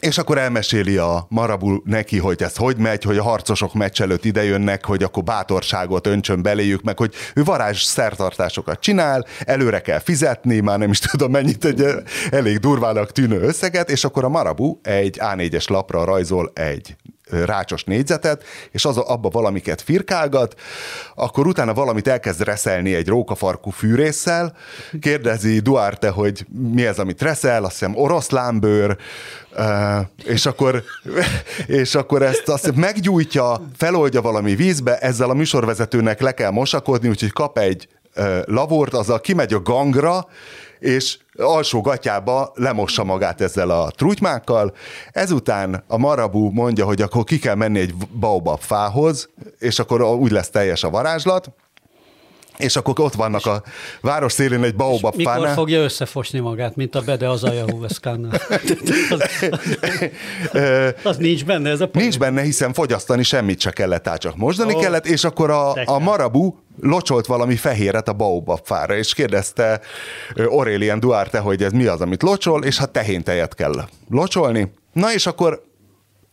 [0.00, 4.24] és akkor elmeséli a Marabu neki, hogy ez hogy megy, hogy a harcosok meccs előtt
[4.24, 10.60] idejönnek, hogy akkor bátorságot öntsön beléjük, meg hogy ő varázs szertartásokat csinál, előre kell fizetni,
[10.60, 11.84] már nem is tudom mennyit, egy
[12.30, 16.96] elég durvának tűnő összeget, és akkor a Marabu egy A4-es lapra rajzol egy
[17.30, 20.60] rácsos négyzetet, és az abba valamiket firkálgat,
[21.14, 24.56] akkor utána valamit elkezd reszelni egy rókafarkú fűrésszel,
[25.00, 28.96] kérdezi Duarte, hogy mi ez, amit reszel, azt hiszem oroszlánbőr,
[30.24, 30.82] és akkor,
[31.66, 37.32] és akkor ezt azt meggyújtja, feloldja valami vízbe, ezzel a műsorvezetőnek le kell mosakodni, úgyhogy
[37.32, 37.88] kap egy
[38.44, 40.26] lavort, azzal kimegy a gangra,
[40.82, 44.74] és alsó gatyába lemossa magát ezzel a trutymákkal.
[45.12, 49.28] Ezután a Marabu mondja, hogy akkor ki kell menni egy baobab fához,
[49.58, 51.50] és akkor úgy lesz teljes a varázslat,
[52.56, 53.62] és akkor ott vannak a
[54.00, 55.40] város szélén egy baobab fánál.
[55.40, 58.40] Mikor fogja összefosni magát, mint a Bede az Ayahuasca-nál?
[59.10, 59.22] az,
[61.02, 62.04] az nincs benne ez a pont.
[62.04, 65.72] Nincs benne, hiszen fogyasztani semmit se kellett, tehát csak mosdani oh, kellett, és akkor a,
[65.84, 69.80] a Marabu locsolt valami fehéret a baobab fára, és kérdezte
[70.36, 74.72] Aurélien Duarte, hogy ez mi az, amit locsol, és hát tehéntejet kell locsolni.
[74.92, 75.62] Na és akkor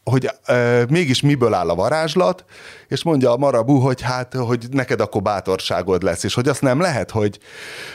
[0.04, 2.46] hogy e, mégis miből áll a varázslat,
[2.88, 6.80] és mondja a Marabu, hogy hát, hogy neked akkor bátorságod lesz, és hogy azt nem
[6.80, 7.40] lehet, hogy,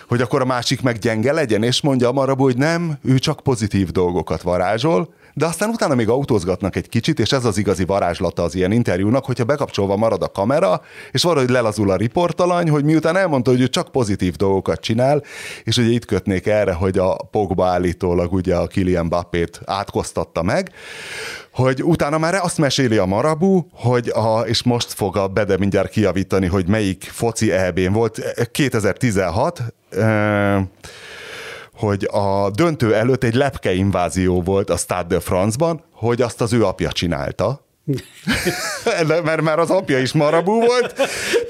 [0.09, 3.41] hogy akkor a másik meg gyenge legyen, és mondja a Marabu, hogy nem, ő csak
[3.41, 8.43] pozitív dolgokat varázsol, de aztán utána még autózgatnak egy kicsit, és ez az igazi varázslata
[8.43, 10.81] az ilyen interjúnak, hogyha bekapcsolva marad a kamera,
[11.11, 15.23] és valahogy lelazul a riportalany, hogy miután elmondta, hogy ő csak pozitív dolgokat csinál,
[15.65, 20.71] és ugye itt kötnék erre, hogy a Pogba állítólag ugye a Kilian Bappét átkoztatta meg,
[21.53, 25.91] hogy utána már azt meséli a Marabú, hogy a, és most fog a Bede mindjárt
[25.91, 28.21] kiavítani, hogy melyik foci EB-n volt,
[28.53, 29.63] 2016,
[31.85, 36.53] hogy a döntő előtt egy lepke invázió volt a Stade de France-ban, hogy azt az
[36.53, 37.63] ő apja csinálta,
[39.25, 40.95] mert már az apja is marabú volt.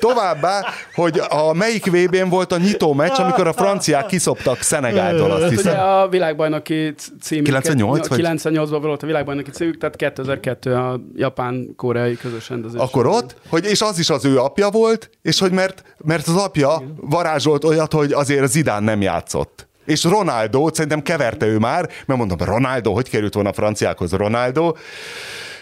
[0.00, 0.64] Továbbá,
[0.94, 5.48] hogy a melyik vb n volt a nyitó meccs, amikor a franciák kiszoptak Szenegáltól, azt
[5.48, 5.72] hiszem.
[5.72, 7.44] Ugye a világbajnoki címük.
[7.44, 8.06] 98?
[8.10, 12.80] 98-ban volt a világbajnoki címük, tehát 2002 a japán-koreai közös rendezés.
[12.80, 16.36] Akkor ott, hogy és az is az ő apja volt, és hogy mert, mert az
[16.36, 19.68] apja varázsolt olyat, hogy azért Zidán nem játszott.
[19.84, 24.72] És Ronaldo, szerintem keverte ő már, mert mondom, Ronaldo, hogy került volna a franciákhoz Ronaldo,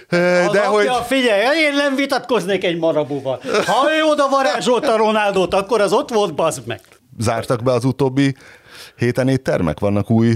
[0.09, 0.87] de az hogy...
[0.87, 3.41] apja, figyelj, én nem vitatkoznék egy marabúval.
[3.67, 6.81] Ha ő oda varázsolta Ronaldót, akkor az ott volt, bazd meg.
[7.19, 8.35] Zártak be az utóbbi
[8.97, 9.81] héten éttermek?
[9.81, 10.35] Vannak új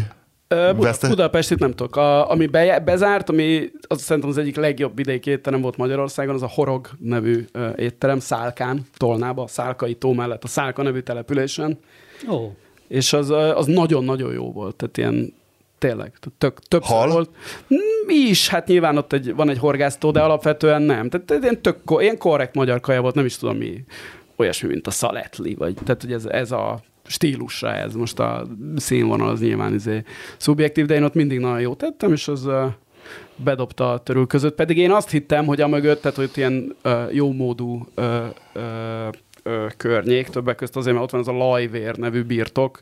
[0.48, 1.96] Buda, Budapestit nem tudok.
[1.96, 6.42] A, ami be, bezárt, ami az szerintem az egyik legjobb vidéki étterem volt Magyarországon, az
[6.42, 7.44] a Horog nevű
[7.76, 11.78] étterem, Szálkán, Tolnába, Szálkai tó mellett, a Szálka nevű településen.
[12.28, 12.50] Oh.
[12.88, 14.76] És az, az nagyon-nagyon jó volt.
[14.76, 15.34] Tehát ilyen
[15.78, 17.30] tényleg, tök, több volt.
[18.06, 21.08] Mi is, hát nyilván ott egy, van egy horgásztó, de alapvetően nem.
[21.08, 23.84] Tehát ilyen, tök, ilyen korrekt magyar kaja volt, nem is tudom mi,
[24.36, 27.94] olyasmi, mint a szaletli, vagy tehát, hogy ez, ez a stílusra ez.
[27.94, 30.02] Most a színvonal az nyilván izé
[30.36, 32.48] szubjektív, de én ott mindig nagyon jó tettem, és az
[33.36, 34.54] bedobta a törül között.
[34.54, 38.04] Pedig én azt hittem, hogy a mögött, tehát hogy ilyen uh, jó módú uh,
[38.54, 38.62] uh,
[39.46, 42.80] uh, környék, többek között azért, mert ott van ez a Lajvér nevű birtok,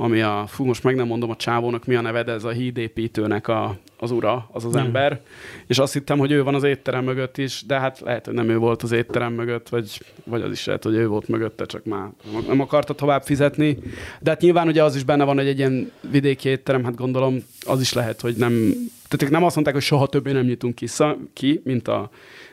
[0.00, 2.50] ami a, fú, most meg nem mondom a csávónak mi a neve, de ez a
[2.50, 4.78] hídépítőnek a, az ura, az az mm.
[4.78, 5.20] ember,
[5.66, 8.48] és azt hittem, hogy ő van az étterem mögött is, de hát lehet, hogy nem
[8.48, 11.84] ő volt az étterem mögött, vagy, vagy az is lehet, hogy ő volt mögötte, csak
[11.84, 12.08] már
[12.46, 13.78] nem akarta tovább fizetni.
[14.20, 17.38] De hát nyilván ugye az is benne van, hogy egy ilyen vidéki étterem, hát gondolom
[17.66, 18.52] az is lehet, hogy nem,
[19.08, 20.86] tehát ők nem azt mondták, hogy soha többé nem nyitunk ki,
[21.32, 22.10] ki mint a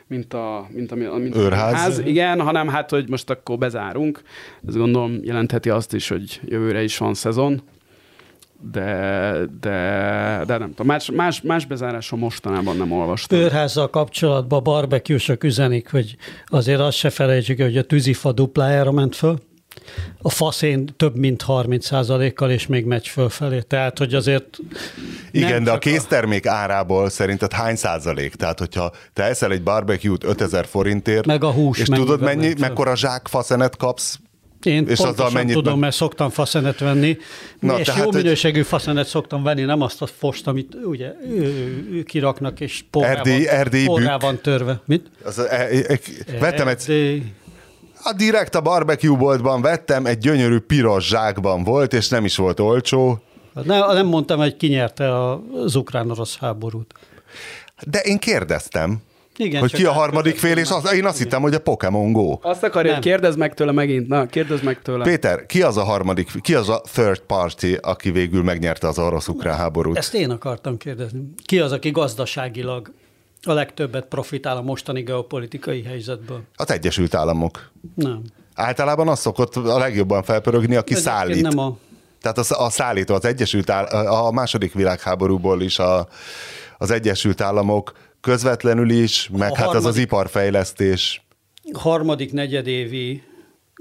[0.08, 1.74] mint a, mint a, mint a Őrház.
[1.74, 4.22] Ház, igen, hanem hát, hogy most akkor bezárunk.
[4.68, 7.62] Ez gondolom jelentheti azt is, hogy jövőre is van szezon,
[8.72, 13.38] de, de, de nem tudom, más, más, más bezárása mostanában nem olvastam.
[13.38, 19.38] Őrházzal kapcsolatban barbecue üzenik, hogy azért azt se felejtsük, hogy a tűzifa duplájára ment föl
[20.22, 23.60] a faszén több mint 30% kal és még megy fölfelé.
[23.60, 24.58] Tehát, hogy azért...
[25.30, 26.50] Igen, de a késztermék a...
[26.50, 28.34] árából szerinted hány százalék?
[28.34, 32.96] Tehát, hogyha te eszel egy barbecue-t 5000 forintért, meg a hús, és tudod, mennyi, mekkora
[32.96, 34.18] zsák faszenet kapsz
[34.62, 35.80] én és pontosan mennyit tudom, men...
[35.80, 37.16] mert szoktam faszenet venni,
[37.60, 41.12] Na, és tehát, jó minőségű faszenet szoktam venni, nem azt a fost, amit ugye
[42.04, 44.80] kiraknak, és porrá, Erdély, van, Erdély porrá van törve.
[44.84, 45.10] Mit?
[45.24, 45.98] Az, e, e, e,
[46.38, 47.22] vettem egy...
[48.02, 52.60] A direkt a barbecue boltban vettem, egy gyönyörű piros zsákban volt, és nem is volt
[52.60, 53.22] olcsó.
[53.52, 55.32] Nem, nem mondtam, hogy kinyerte
[55.64, 56.94] az ukrán-orosz háborút.
[57.86, 59.02] De én kérdeztem,
[59.36, 62.38] igen, hogy ki a harmadik fél, és az, én azt hittem, hogy a Pokémon Go.
[62.42, 64.08] Azt akarja, hogy kérdezz meg tőle megint.
[64.08, 65.04] Na, kérdezz meg tőle.
[65.04, 69.56] Péter, ki az a harmadik, ki az a third party, aki végül megnyerte az orosz-ukrán
[69.56, 69.96] háborút?
[69.96, 71.20] Ezt én akartam kérdezni.
[71.44, 72.92] Ki az, aki gazdaságilag
[73.42, 76.42] a legtöbbet profitál a mostani geopolitikai helyzetből?
[76.56, 77.70] Az Egyesült Államok.
[77.94, 78.22] Nem.
[78.54, 81.42] Általában az szokott a legjobban felpörögni, aki Egyébként szállít.
[81.42, 81.76] Nem a...
[82.22, 86.08] Tehát a, a szállító, az Egyesült Áll- a második világháborúból is a,
[86.78, 91.26] az Egyesült Államok közvetlenül is, meg a hát harmadik, az az iparfejlesztés.
[91.72, 93.22] Harmadik negyedévi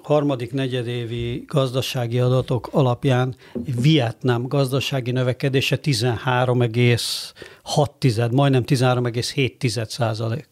[0.04, 3.36] harmadik negyedévi gazdasági adatok alapján
[3.82, 10.48] Vietnám gazdasági növekedése 13,6, majdnem 13,7 százalék.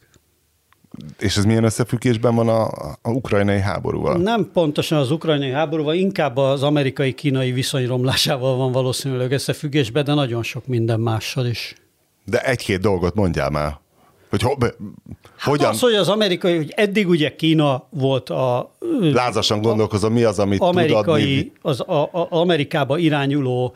[1.20, 2.68] És ez milyen összefüggésben van a,
[3.02, 4.18] a ukrajnai háborúval?
[4.18, 10.68] Nem pontosan az ukrajnai háborúval, inkább az amerikai-kínai viszonyromlásával van valószínűleg összefüggésben, de nagyon sok
[10.68, 11.76] minden mással is.
[12.26, 13.84] De egy-két dolgot mondjál már.
[14.36, 14.66] Hogy ho, be,
[15.38, 15.70] hát hogyan?
[15.70, 18.76] Az, hogy az amerikai, hogy eddig ugye Kína volt a...
[19.00, 21.52] Lázasan gondolkozom, mi az, amit amerikai, tud adni?
[21.62, 23.76] Az a, a, Amerikába irányuló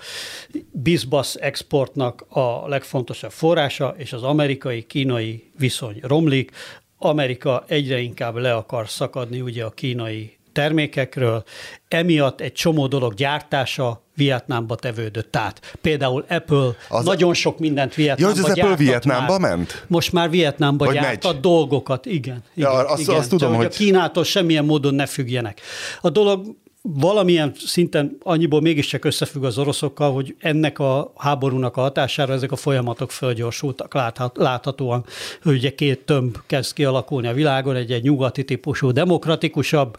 [0.71, 6.51] bizbasz exportnak a legfontosabb forrása, és az amerikai-kínai viszony romlik.
[6.97, 11.43] Amerika egyre inkább le akar szakadni ugye a kínai termékekről,
[11.87, 15.77] emiatt egy csomó dolog gyártása Vietnámba tevődött át.
[15.81, 19.55] Például Apple az nagyon sok mindent Vietnámba ja, az Apple Vietnámba már.
[19.55, 19.85] ment?
[19.87, 21.41] Most már Vietnámba Vagy gyártat megy.
[21.41, 22.17] dolgokat, igen.
[22.19, 23.15] igen, ja, azt, igen.
[23.15, 23.65] azt tudom, Csak, hogy...
[23.65, 25.61] A Kínától semmilyen módon ne függjenek.
[26.01, 32.33] A dolog valamilyen szinten annyiból mégiscsak összefügg az oroszokkal, hogy ennek a háborúnak a hatására
[32.33, 35.05] ezek a folyamatok fölgyorsultak láthat, láthatóan,
[35.43, 39.97] hogy ugye két tömb kezd kialakulni a világon, egy, egy nyugati típusú, demokratikusabb,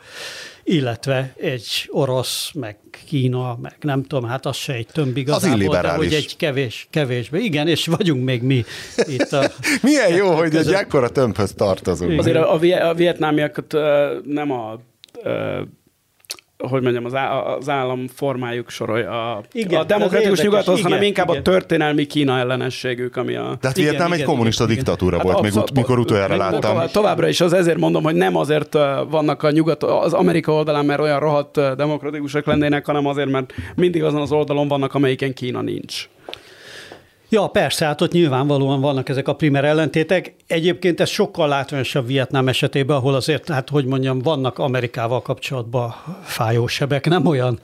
[0.65, 5.91] illetve egy orosz, meg Kína, meg nem tudom, hát az se egy tömb igazából, de
[5.91, 7.39] hogy egy kevés, kevésbe.
[7.39, 8.65] Igen, és vagyunk még mi
[9.07, 9.51] itt a...
[9.83, 12.19] Milyen jó, hogy egy ekkora tömbhöz tartozunk.
[12.19, 12.53] Azért a,
[12.89, 13.73] a vietnámiakat
[14.25, 14.81] nem a
[16.69, 17.13] hogy mondjam, az,
[17.59, 21.41] az állam formájuk sorolja a, igen, a demokratikus nyugathoz, igen, hanem inkább igen.
[21.41, 23.57] a történelmi Kína ellenességük, ami a...
[23.61, 25.27] De hát Vietnám egy kommunista igen, diktatúra igen.
[25.27, 26.61] volt, hát még ut- mikor utoljára láttam.
[26.61, 28.75] Tovább, továbbra is az ezért mondom, hogy nem azért
[29.11, 34.03] vannak a nyugat, az Amerika oldalán, mert olyan rohadt demokratikusak lennének, hanem azért, mert mindig
[34.03, 36.09] azon az oldalon vannak, amelyiken Kína nincs.
[37.33, 40.35] Ja, persze, hát ott nyilvánvalóan vannak ezek a primer ellentétek.
[40.47, 47.09] Egyébként ez sokkal látványosabb Vietnám esetében, ahol azért, hát hogy mondjam, vannak Amerikával kapcsolatban fájósebek,
[47.09, 47.59] nem olyan,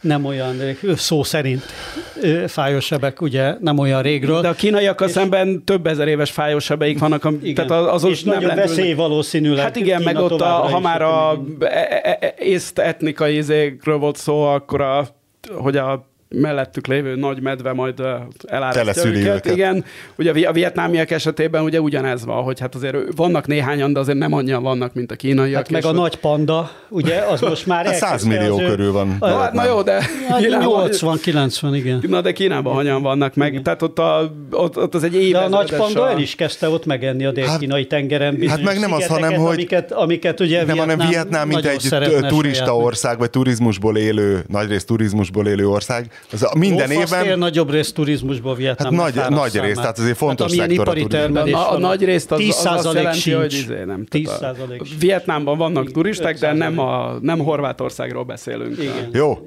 [0.00, 0.56] nem olyan
[0.96, 1.62] szó szerint
[2.46, 4.40] fájósebek, ugye nem olyan régről.
[4.40, 8.54] De a kínaiakkal szemben több ezer éves fájósebeik vannak, igen, tehát az és nem nagyon
[8.54, 9.64] veszély valószínűleg.
[9.64, 14.16] Hát igen, meg ott, a, ha már a e- e- e- észt etnikai izékről volt
[14.16, 15.08] szó, akkor a,
[15.56, 18.02] hogy a mellettük lévő nagy medve majd
[18.46, 19.22] elárasztja őket.
[19.22, 19.46] őket.
[19.46, 19.84] Igen,
[20.16, 24.32] ugye a vietnámiak esetében ugye ugyanez van, hogy hát azért vannak néhányan, de azért nem
[24.32, 25.56] annyian vannak, mint a kínaiak.
[25.56, 29.16] Hát meg a nagy panda, ugye, az most már hát 100 millió ő, körül van.
[29.18, 30.00] A, hát, na jó, de...
[30.38, 32.04] 80-90, igen.
[32.08, 33.62] Na de Kínában hanyan vannak meg, igen.
[33.62, 35.32] tehát ott, a, ott, ott az egy év.
[35.32, 36.10] De a nagy panda a...
[36.10, 39.52] el is kezdte ott megenni a dél-kínai hát, tengeren Hát meg nem az, hanem, hogy...
[39.52, 41.88] Amiket, amiket ugye nem, hanem Vietnám, mint egy
[42.28, 47.24] turista ország, vagy turizmusból élő, nagyrészt turizmusból élő ország, az a minden évben...
[47.24, 48.94] Fél nagyobb részt turizmusból Vietnám.
[48.94, 51.52] Hát nagy, nagy rész, tehát azért fontos hát, szektor a termelés.
[51.52, 53.36] A, a nagy részt az, 10 az azt jelenti, sincs.
[53.36, 54.04] hogy izé, nem.
[54.04, 54.54] 10 a,
[54.98, 58.78] Vietnámban vannak turisták, de nem, a, nem Horvátországról beszélünk.
[58.78, 59.10] Igen.
[59.12, 59.38] Jó,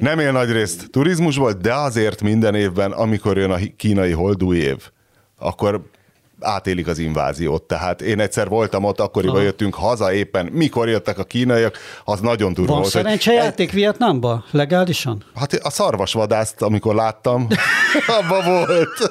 [0.00, 4.76] nem él nagy részt turizmusból, de azért minden évben, amikor jön a kínai holdúj év,
[5.38, 5.82] akkor
[6.40, 7.62] átélik az inváziót.
[7.62, 9.44] Tehát én egyszer voltam ott, akkoriban Aha.
[9.44, 12.92] jöttünk haza éppen, mikor jöttek a kínaiak, az nagyon durva volt.
[12.92, 13.74] Van szerencsejáték egy...
[13.74, 14.44] Vietnámba?
[14.50, 15.24] Legálisan?
[15.34, 17.46] Hát a szarvasvadászt, amikor láttam,
[18.20, 19.10] abba volt.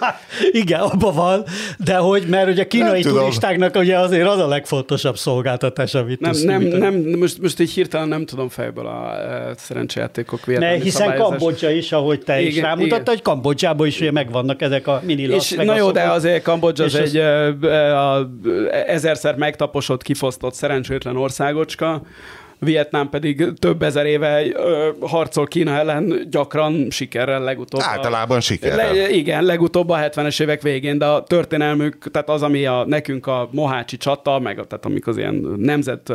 [0.52, 1.46] Igen, abba van,
[1.78, 6.20] de hogy, mert ugye a kínai nem turistáknak ugye azért az a legfontosabb szolgáltatás, amit
[6.20, 11.16] nem, nem, nem, most, most így hirtelen nem tudom fejből a e, szerencsejátékok Ne, hiszen
[11.16, 15.22] Kambodzsa is, ahogy te igen, is rámutattad, hogy Kambodzsában is ugye megvannak ezek a mini
[15.22, 17.19] És Na jó, de azért Kambodzsa az egy
[18.88, 22.02] ezerszer megtaposott, kifosztott szerencsétlen országocska,
[22.60, 24.44] Vietnám pedig több ezer éve
[25.00, 27.82] harcol Kína ellen, gyakran sikerrel legutóbb.
[27.84, 28.94] Általában a, sikerrel.
[28.94, 33.28] Le, igen, legutóbb a 70-es évek végén, de a történelmük, tehát az, ami a, nekünk
[33.28, 36.08] a Mohácsi csata, meg a, tehát amikor az ilyen nemzet...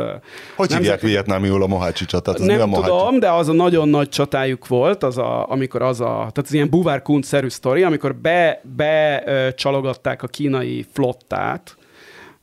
[0.57, 2.35] Hogy nemzet, hívják vietnámiul a Mohácsi csatát?
[2.35, 2.89] Az nem a Mohácsi?
[2.89, 6.53] tudom, de az a nagyon nagy csatájuk volt, az a, amikor az a, tehát az
[6.53, 9.23] ilyen buvár szerű sztori, amikor be, be
[9.57, 11.77] csalogatták a kínai flottát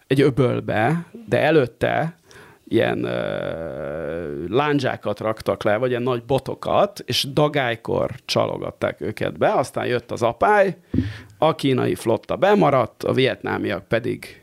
[0.07, 2.19] egy öbölbe, de előtte
[2.71, 9.85] ilyen uh, lándzsákat raktak le, vagy ilyen nagy botokat, és dagálykor csalogatták őket be, aztán
[9.85, 10.77] jött az apály,
[11.37, 14.41] a kínai flotta bemaradt, a vietnámiak pedig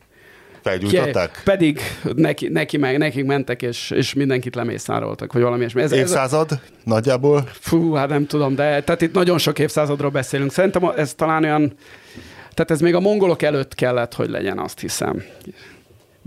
[0.63, 1.41] Felgyújtották?
[1.45, 1.81] Pedig
[2.15, 5.83] neki, neki meg, nekik mentek, és, és mindenkit lemészároltak, vagy valami ilyesmi.
[5.83, 7.49] Ez, Évszázad ez, nagyjából?
[7.53, 10.53] Fú, hát nem tudom, de tehát itt nagyon sok évszázadról beszélünk.
[10.53, 11.73] Szerintem ez talán olyan,
[12.55, 15.25] tehát ez még a mongolok előtt kellett, hogy legyen, azt hiszem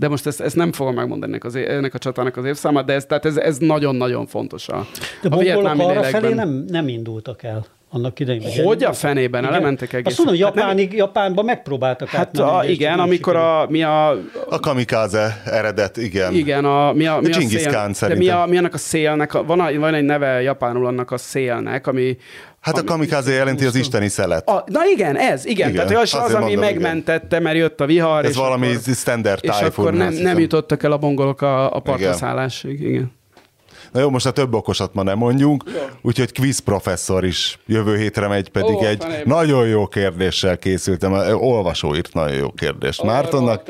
[0.02, 2.92] de most ezt, ezt nem fogom megmondani ennek, az, ennek a csatának az évszámát, de
[2.92, 4.86] ez, tehát ez, ez nagyon-nagyon fontos a,
[5.22, 8.64] de a vietnámi arra felé nem, nem indultak el annak idején.
[8.64, 9.42] Hogy a fenében?
[9.42, 9.54] Igen.
[9.54, 10.06] Elementek egész.
[10.06, 14.10] Azt mondom, Japánig, hát Japánban megpróbáltak Hát a, igen, amikor a, mi a...
[14.48, 16.34] A kamikáze eredet, igen.
[16.34, 19.44] Igen, a, mi a, mi a, szél, de mi, a, mi annak a szélnek, a,
[19.44, 22.16] van, a, van egy neve japánul annak a szélnek, ami
[22.62, 24.48] Hát a kamikáze jelenti az isteni szelet.
[24.48, 25.70] A, na igen, ez, igen.
[25.70, 28.24] igen Tehát az, az, ami megmentette, mert jött a vihar.
[28.24, 31.80] Ez és valami akkor, standard És akkor nem, nem jutottak el a mongolok a, a
[31.80, 32.80] partraszállásig.
[32.80, 32.90] Igen.
[32.90, 33.20] igen.
[33.92, 35.64] Na jó, most a több okosat ma nem mondjunk,
[36.02, 39.22] úgyhogy quiz professzor is jövő hétre megy, pedig Ó, egy fenébe.
[39.24, 41.12] nagyon jó kérdéssel készültem.
[41.34, 43.62] Olvasó írt nagyon jó kérdést Mártonnak,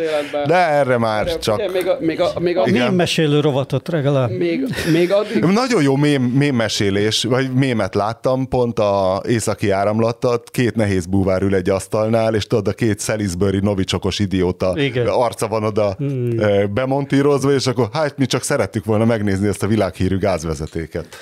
[0.47, 1.55] de erre már de, csak...
[1.55, 4.31] Ugye, még a, még a, még a, mém mesélő rovatot legalább.
[4.31, 5.45] Még, még addig...
[5.45, 11.43] Nagyon jó mém, mém mesélés, vagy mémet láttam, pont a északi áramlattat, két nehéz búvár
[11.43, 15.07] ül egy asztalnál, és tudod, a két Salisbury novicsokos idióta Igen.
[15.07, 16.75] arca van oda hmm.
[16.75, 21.17] bemontírozva, és akkor hát mi csak szerettük volna megnézni ezt a világhír hírű gázvezetéket.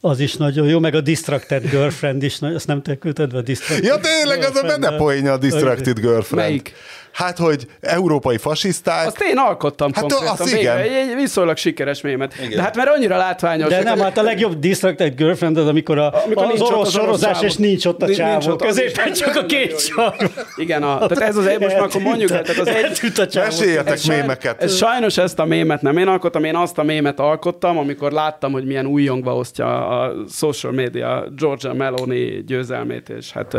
[0.00, 3.84] Az is nagyon jó, meg a Distracted Girlfriend is, azt nem te küldted a Distracted
[3.84, 6.48] Ja, tényleg, az a benne poénja a Distracted Girlfriend.
[6.48, 6.72] Melyik?
[7.12, 9.06] Hát, hogy európai fasiszták.
[9.06, 10.36] Azt én alkottam hát, konkrétan.
[10.38, 10.76] Az igen.
[10.76, 12.34] Egy, egy viszonylag sikeres mémet.
[12.38, 12.56] Igen.
[12.56, 13.68] De hát mert annyira látványos.
[13.68, 17.56] De nem, hát a legjobb Distracted Girlfriend az, amikor, a, amikor az orosz sorozás, és
[17.56, 18.56] nincs ott a csávó.
[18.56, 20.22] Középen csak a két sarv.
[20.56, 23.34] Igen, a, tehát ez az egy, most már akkor mondjuk, tehát az egy...
[23.34, 24.62] Meséljetek mémeket.
[24.62, 28.52] Ez sajnos ezt a mémet nem én alkottam, én azt a mémet alkottam, amikor láttam,
[28.52, 33.56] hogy milyen újongva osztja a social media Georgia Meloni győzelmét, és hát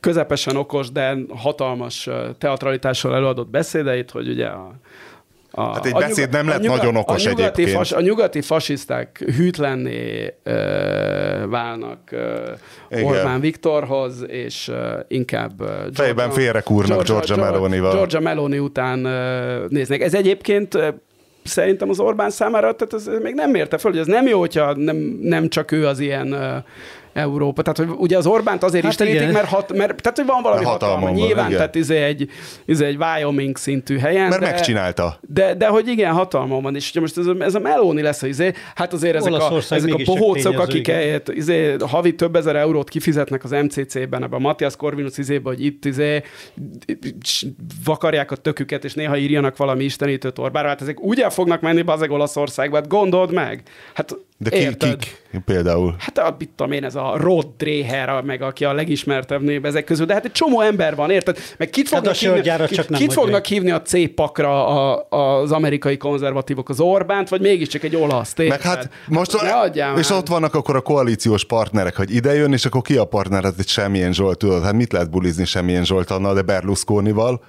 [0.00, 2.08] közepesen okos, de hatalmas
[2.80, 4.72] teatralitással előadott beszédeit, hogy ugye a
[5.52, 7.76] a, hát egy a beszéd nyugat, nem lett nyugat, nagyon okos a nyugati egyébként.
[7.76, 10.52] Fas, a nyugati fasiszták hűtlenné ö,
[11.48, 12.50] válnak ö,
[13.02, 15.52] Orbán Viktorhoz, és ö, inkább...
[15.92, 17.92] Fejben félrekúrnak Georgia, Georgia Meloni-val.
[17.92, 20.00] Georgia Meloni után ö, néznek.
[20.00, 20.78] Ez egyébként
[21.42, 24.74] szerintem az Orbán számára, tehát ez még nem mérte föl, hogy ez nem jó, hogyha
[24.76, 26.64] nem, nem csak ő az ilyen
[27.12, 27.62] Európa.
[27.62, 30.64] Tehát, hogy ugye az Orbánt azért hát istenítik, mert, hat, mert tehát, hogy van valami
[30.64, 30.94] hatalma.
[30.94, 31.56] hatalma nyilván, igen.
[31.56, 32.30] tehát izé egy,
[32.64, 34.28] izé egy Wyoming szintű helyen.
[34.28, 35.18] Mert de, megcsinálta.
[35.28, 36.74] De, de, hogy igen, hatalma van.
[36.74, 39.94] És ugye most ez a, ez a Meloni lesz, izé, hát azért ezek a, ezek
[39.94, 44.76] a pohócok, akik helyett, izé, havi több ezer eurót kifizetnek az MCC-ben, ebben a Matthias
[44.76, 46.22] Corvinus izébe, hogy itt izé,
[47.84, 50.68] vakarják a töküket, és néha írjanak valami istenítőt Orbára.
[50.68, 53.62] Hát ezek úgy el fognak menni bazeg Olaszországba, hát gondold meg.
[53.94, 55.94] Hát de ki, kik például?
[55.98, 59.84] Hát a, mit tudom én, ez a Rod Dreher, meg aki a legismertebb név ezek
[59.84, 61.38] közül, de hát egy csomó ember van, érted?
[61.58, 65.06] Meg kit fognak, hát hívni, csak nem kit fognak hívni a C-pakra a,
[65.40, 68.48] az amerikai konzervatívok, az Orbánt, vagy mégiscsak egy olasz, érted?
[68.48, 69.36] Meg hát most,
[69.96, 73.42] és ott vannak akkor a koalíciós partnerek, hogy ide jön, és akkor ki a partner,
[73.42, 77.44] hát egy semmilyen Zsolt, tudod, hát mit lehet bulizni semmilyen Zsolt annal, de Berlusconival,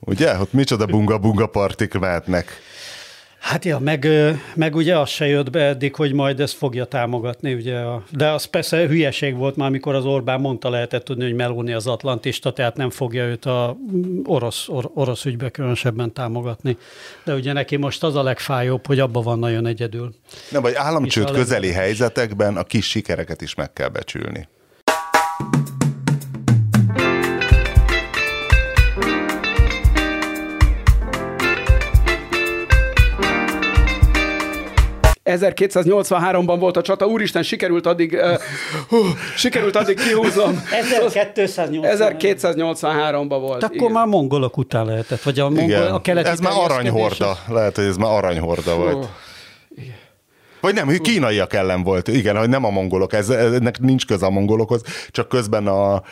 [0.00, 0.38] ugye?
[0.40, 2.60] Ott micsoda bunga-bunga partik mehetnek.
[3.44, 4.06] Hát ja, meg,
[4.54, 7.78] meg ugye az se jött be eddig, hogy majd ezt fogja támogatni, ugye.
[7.78, 11.72] A, de az persze hülyeség volt már, amikor az Orbán mondta, lehetett tudni, hogy Meloni
[11.72, 13.76] az atlantista, tehát nem fogja őt a
[14.24, 16.76] orosz, or, orosz ügybe különösebben támogatni.
[17.24, 20.14] De ugye neki most az a legfájóbb, hogy abban van nagyon egyedül.
[20.50, 24.48] Nem, vagy államcsőd közeli helyzetekben a kis sikereket is meg kell becsülni.
[35.40, 39.06] 1283-ban volt a csata, úristen, sikerült addig, uh, uh,
[39.36, 40.62] sikerült addig kihúzom.
[41.82, 43.60] 1283-ban volt.
[43.60, 43.92] De akkor igen.
[43.92, 47.96] már mongolok után lehetett, vagy a, mongol, a keleti Ez már aranyhorda, lehet, hogy ez
[47.96, 49.08] már aranyhorda volt.
[50.64, 52.08] Vagy nem, kínaiak ellen volt.
[52.08, 56.02] Igen, hogy nem a mongolok, ez, ennek nincs köze a mongolokhoz, csak közben a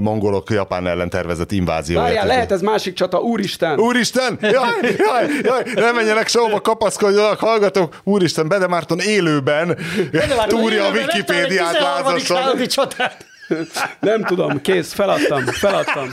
[0.00, 2.00] mongolok Japán ellen tervezett invázió.
[2.00, 3.78] Várjál, lehet ez másik csata, úristen!
[3.78, 4.38] Úristen!
[4.40, 8.00] Jaj, jaj, jaj, ne menjenek sehova, kapaszkodjanak, hallgatók!
[8.04, 9.78] Úristen, Bede Márton élőben
[10.46, 12.42] túrja a Wikipédiát lázasan.
[14.00, 16.08] Nem tudom, kész, feladtam, feladtam.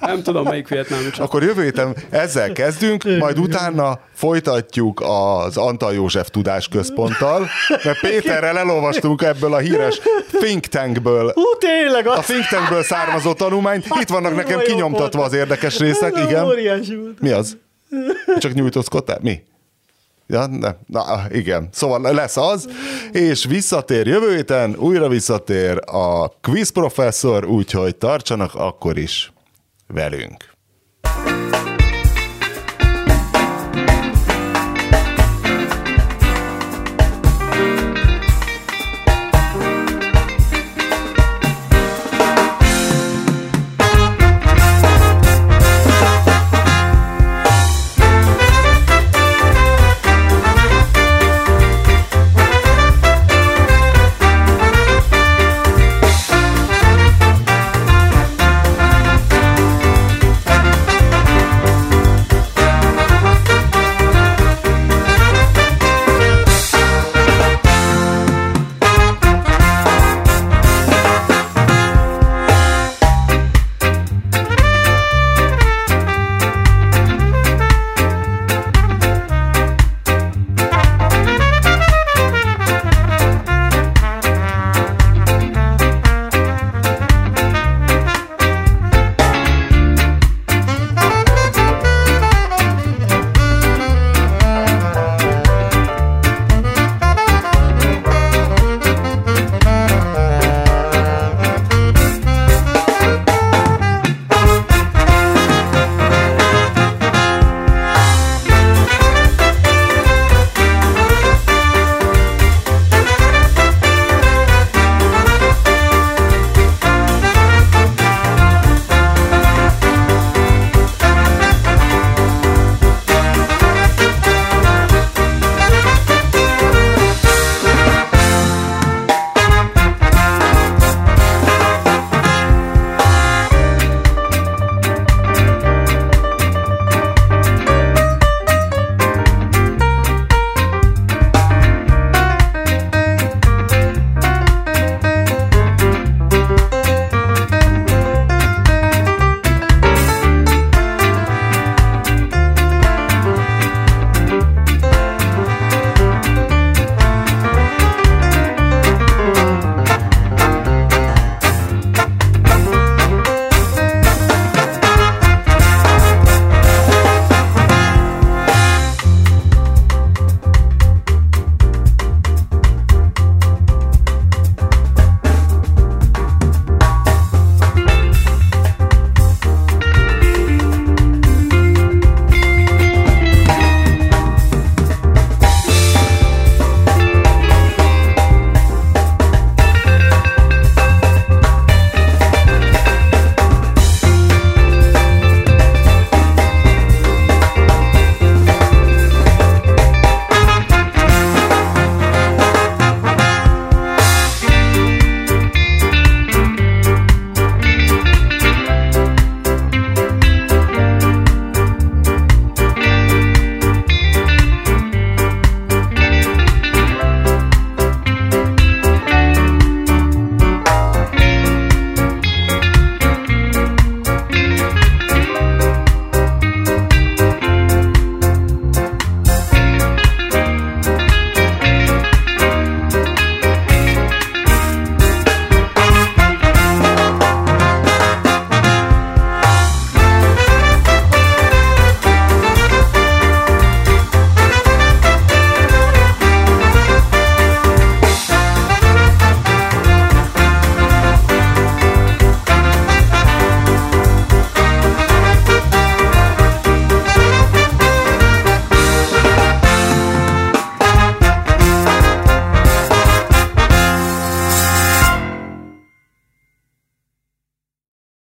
[0.00, 1.24] Nem tudom, melyik vietnámi csak.
[1.24, 7.48] Akkor jövő héten ezzel kezdünk, majd utána folytatjuk az Antal József Tudásközponttal,
[7.84, 11.32] mert Péterrel elolvastunk ebből a híres think tankből.
[11.34, 12.18] Hú, tényleg az...
[12.18, 13.86] A think tankből származó tanulmányt.
[14.00, 16.46] Itt vannak nekem kinyomtatva az érdekes részek, igen.
[17.20, 17.56] Mi az?
[18.38, 19.18] Csak nyújtózkodtál?
[19.22, 19.42] Mi?
[20.30, 21.68] Ja, ne, na, igen.
[21.72, 22.68] Szóval lesz az,
[23.12, 29.32] és visszatér jövő héten, újra visszatér a quiz professzor, úgyhogy tartsanak akkor is
[29.86, 30.57] velünk.